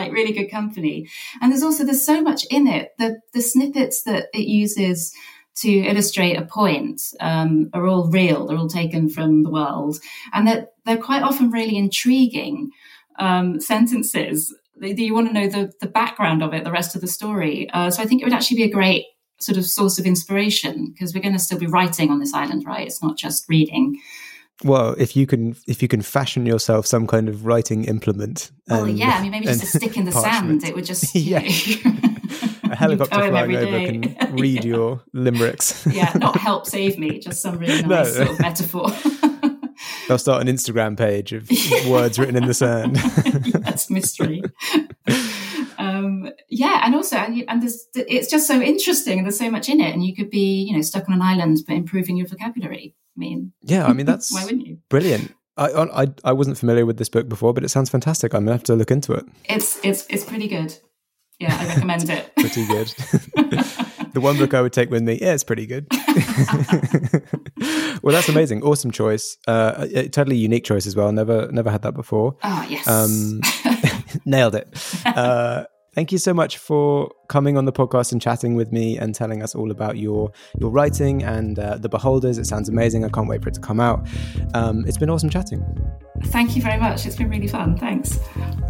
like 0.00 0.12
really 0.12 0.32
good 0.32 0.50
company. 0.50 1.08
And 1.40 1.52
there's 1.52 1.62
also 1.62 1.84
there's 1.84 2.04
so 2.04 2.22
much 2.22 2.44
in 2.50 2.66
it. 2.66 2.92
The 2.98 3.20
the 3.32 3.42
snippets 3.42 4.02
that 4.04 4.28
it 4.32 4.46
uses 4.46 5.12
to 5.56 5.70
illustrate 5.70 6.36
a 6.36 6.44
point 6.44 7.02
um, 7.20 7.70
are 7.72 7.86
all 7.86 8.08
real. 8.08 8.46
They're 8.46 8.56
all 8.56 8.68
taken 8.68 9.08
from 9.08 9.42
the 9.42 9.50
world, 9.50 9.98
and 10.32 10.46
that 10.46 10.74
they're 10.84 10.96
quite 10.96 11.22
often 11.22 11.50
really 11.50 11.76
intriguing 11.76 12.70
um, 13.18 13.60
sentences. 13.60 14.54
Do 14.80 15.04
you 15.04 15.14
want 15.14 15.28
to 15.28 15.34
know 15.34 15.48
the 15.48 15.72
the 15.80 15.88
background 15.88 16.42
of 16.42 16.54
it, 16.54 16.64
the 16.64 16.72
rest 16.72 16.94
of 16.94 17.00
the 17.00 17.08
story? 17.08 17.68
Uh, 17.70 17.90
so 17.90 18.02
I 18.02 18.06
think 18.06 18.22
it 18.22 18.24
would 18.24 18.34
actually 18.34 18.58
be 18.58 18.70
a 18.70 18.70
great 18.70 19.04
sort 19.38 19.58
of 19.58 19.66
source 19.66 19.98
of 19.98 20.06
inspiration 20.06 20.92
because 20.92 21.14
we're 21.14 21.22
going 21.22 21.34
to 21.34 21.38
still 21.38 21.58
be 21.58 21.66
writing 21.66 22.10
on 22.10 22.20
this 22.20 22.34
island, 22.34 22.64
right? 22.66 22.86
It's 22.86 23.02
not 23.02 23.16
just 23.16 23.48
reading. 23.48 24.00
Well, 24.62 24.94
if 24.98 25.16
you 25.16 25.26
can, 25.26 25.56
if 25.66 25.80
you 25.80 25.88
can 25.88 26.02
fashion 26.02 26.44
yourself 26.44 26.86
some 26.86 27.06
kind 27.06 27.28
of 27.30 27.46
writing 27.46 27.84
implement, 27.86 28.50
Well, 28.68 28.84
and- 28.84 28.98
yeah, 28.98 29.16
I 29.18 29.22
mean, 29.22 29.30
maybe 29.30 29.46
just 29.46 29.62
a 29.62 29.66
stick 29.66 29.96
in 29.96 30.04
the 30.04 30.12
parchment. 30.12 30.60
sand. 30.62 30.70
It 30.70 30.74
would 30.74 30.84
just, 30.84 31.14
Yeah. 31.14 31.38
a 31.38 32.76
helicopter 32.76 33.14
flying 33.30 33.56
over 33.56 33.64
day. 33.64 33.98
can 34.00 34.32
read 34.36 34.64
Yeah. 34.64 34.70
your 34.70 35.02
limericks. 35.14 35.86
yeah, 35.90 36.12
not 36.16 36.36
help 36.36 36.66
save 36.66 36.98
me, 36.98 37.18
just 37.20 37.40
some 37.40 37.56
really 37.58 37.80
No. 37.82 37.88
nice 37.88 38.14
sort 38.16 38.28
of 38.28 38.40
metaphor. 38.40 38.90
They'll 40.08 40.18
start 40.18 40.46
an 40.46 40.54
Instagram 40.54 40.96
page 40.98 41.32
of 41.32 41.48
words 41.88 42.18
written 42.18 42.36
in 42.36 42.44
the 42.46 42.52
sand. 42.52 42.96
That's 43.64 43.88
mystery. 43.90 44.42
um, 45.78 46.30
yeah, 46.48 46.82
and 46.84 46.94
also, 46.94 47.16
and, 47.16 47.44
and 47.48 47.62
there's, 47.62 47.86
it's 47.94 48.30
just 48.30 48.46
so 48.46 48.60
interesting, 48.60 49.18
and 49.18 49.26
there's 49.26 49.38
so 49.38 49.50
much 49.50 49.68
in 49.68 49.80
it, 49.80 49.92
and 49.94 50.04
you 50.04 50.14
could 50.14 50.28
be, 50.30 50.64
you 50.68 50.76
know, 50.76 50.82
stuck 50.82 51.08
on 51.08 51.14
an 51.14 51.22
island 51.22 51.58
but 51.66 51.74
improving 51.76 52.16
your 52.16 52.26
vocabulary. 52.26 52.94
I 53.16 53.18
mean, 53.20 53.52
yeah, 53.62 53.86
I 53.86 53.92
mean 53.92 54.06
that's 54.12 54.32
why 54.32 54.44
wouldn't 54.44 54.66
you? 54.66 54.78
brilliant. 54.88 55.34
I, 55.56 56.02
I 56.02 56.06
I 56.24 56.32
wasn't 56.32 56.56
familiar 56.56 56.86
with 56.86 56.96
this 56.96 57.08
book 57.10 57.28
before, 57.28 57.52
but 57.52 57.64
it 57.64 57.68
sounds 57.68 57.90
fantastic. 57.90 58.34
I'm 58.34 58.44
gonna 58.44 58.52
have 58.52 58.64
to 58.64 58.74
look 58.74 58.90
into 58.90 59.12
it. 59.12 59.26
It's 59.44 59.78
it's 59.84 60.06
it's 60.08 60.24
pretty 60.24 60.48
good. 60.48 60.74
Yeah, 61.38 61.56
I 61.58 61.68
recommend 61.68 62.10
it. 62.10 62.34
Pretty 62.36 62.66
good. 62.66 62.88
the 64.12 64.20
one 64.20 64.36
book 64.36 64.52
I 64.52 64.60
would 64.60 64.74
take 64.74 64.90
with 64.90 65.02
me, 65.02 65.18
yeah, 65.22 65.32
it's 65.32 65.42
pretty 65.42 65.64
good. 65.66 65.86
well, 68.02 68.12
that's 68.12 68.28
amazing. 68.28 68.62
Awesome 68.62 68.90
choice. 68.90 69.38
Uh, 69.48 69.86
a, 69.94 70.00
a 70.00 70.08
totally 70.10 70.36
unique 70.36 70.64
choice 70.64 70.86
as 70.86 70.94
well. 70.94 71.10
Never 71.12 71.50
never 71.50 71.70
had 71.70 71.80
that 71.82 71.92
before. 71.92 72.36
Oh 72.44 72.66
yes. 72.68 72.86
Um, 72.86 73.40
nailed 74.26 74.54
it. 74.54 74.68
Uh, 75.06 75.64
thank 75.94 76.12
you 76.12 76.18
so 76.18 76.34
much 76.34 76.58
for 76.58 77.10
coming 77.30 77.56
on 77.56 77.64
the 77.64 77.72
podcast 77.72 78.12
and 78.12 78.20
chatting 78.20 78.56
with 78.56 78.72
me 78.72 78.98
and 78.98 79.14
telling 79.14 79.42
us 79.42 79.54
all 79.54 79.70
about 79.70 79.96
your 79.96 80.30
your 80.58 80.70
writing 80.70 81.22
and 81.22 81.58
uh, 81.58 81.78
the 81.78 81.88
Beholders. 81.88 82.36
It 82.36 82.46
sounds 82.46 82.68
amazing. 82.68 83.04
I 83.04 83.08
can't 83.08 83.28
wait 83.28 83.42
for 83.42 83.48
it 83.48 83.54
to 83.54 83.60
come 83.60 83.80
out. 83.80 84.06
Um, 84.52 84.84
it's 84.86 84.98
been 84.98 85.08
awesome 85.08 85.30
chatting. 85.30 85.64
Thank 86.24 86.54
you 86.54 86.60
very 86.60 86.78
much. 86.78 87.06
It's 87.06 87.16
been 87.16 87.30
really 87.30 87.46
fun. 87.46 87.78
Thanks. 87.78 88.18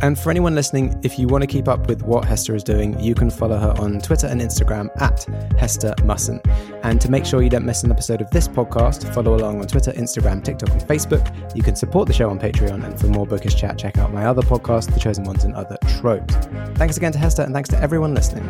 And 0.02 0.16
for 0.16 0.30
anyone 0.30 0.54
listening, 0.54 0.98
if 1.02 1.18
you 1.18 1.26
want 1.26 1.42
to 1.42 1.48
keep 1.48 1.66
up 1.66 1.88
with 1.88 2.02
what 2.02 2.24
Hester 2.24 2.54
is 2.54 2.62
doing, 2.62 2.98
you 3.00 3.14
can 3.14 3.28
follow 3.28 3.58
her 3.58 3.74
on 3.78 4.00
Twitter 4.00 4.28
and 4.28 4.40
Instagram 4.40 4.88
at 5.00 5.24
Hester 5.58 5.94
Musson. 6.04 6.40
And 6.84 7.00
to 7.00 7.10
make 7.10 7.26
sure 7.26 7.42
you 7.42 7.50
don't 7.50 7.64
miss 7.64 7.82
an 7.82 7.90
episode 7.90 8.20
of 8.20 8.30
this 8.30 8.46
podcast, 8.46 9.12
follow 9.12 9.34
along 9.34 9.60
on 9.60 9.66
Twitter, 9.66 9.90
Instagram, 9.92 10.44
TikTok, 10.44 10.70
and 10.70 10.82
Facebook. 10.82 11.56
You 11.56 11.62
can 11.62 11.74
support 11.74 12.06
the 12.06 12.14
show 12.14 12.30
on 12.30 12.38
Patreon. 12.38 12.84
And 12.84 12.98
for 13.00 13.08
more 13.08 13.26
bookish 13.26 13.56
chat, 13.56 13.78
check 13.78 13.98
out 13.98 14.12
my 14.12 14.26
other 14.26 14.42
podcast, 14.42 14.94
The 14.94 15.00
Chosen 15.00 15.24
Ones 15.24 15.44
and 15.44 15.54
Other 15.54 15.76
Tropes. 15.98 16.34
Thanks 16.76 16.96
again 16.98 17.12
to 17.12 17.18
Hester, 17.18 17.42
and 17.42 17.52
thanks 17.52 17.68
to 17.70 17.80
everyone 17.80 18.14
listening. 18.14 18.49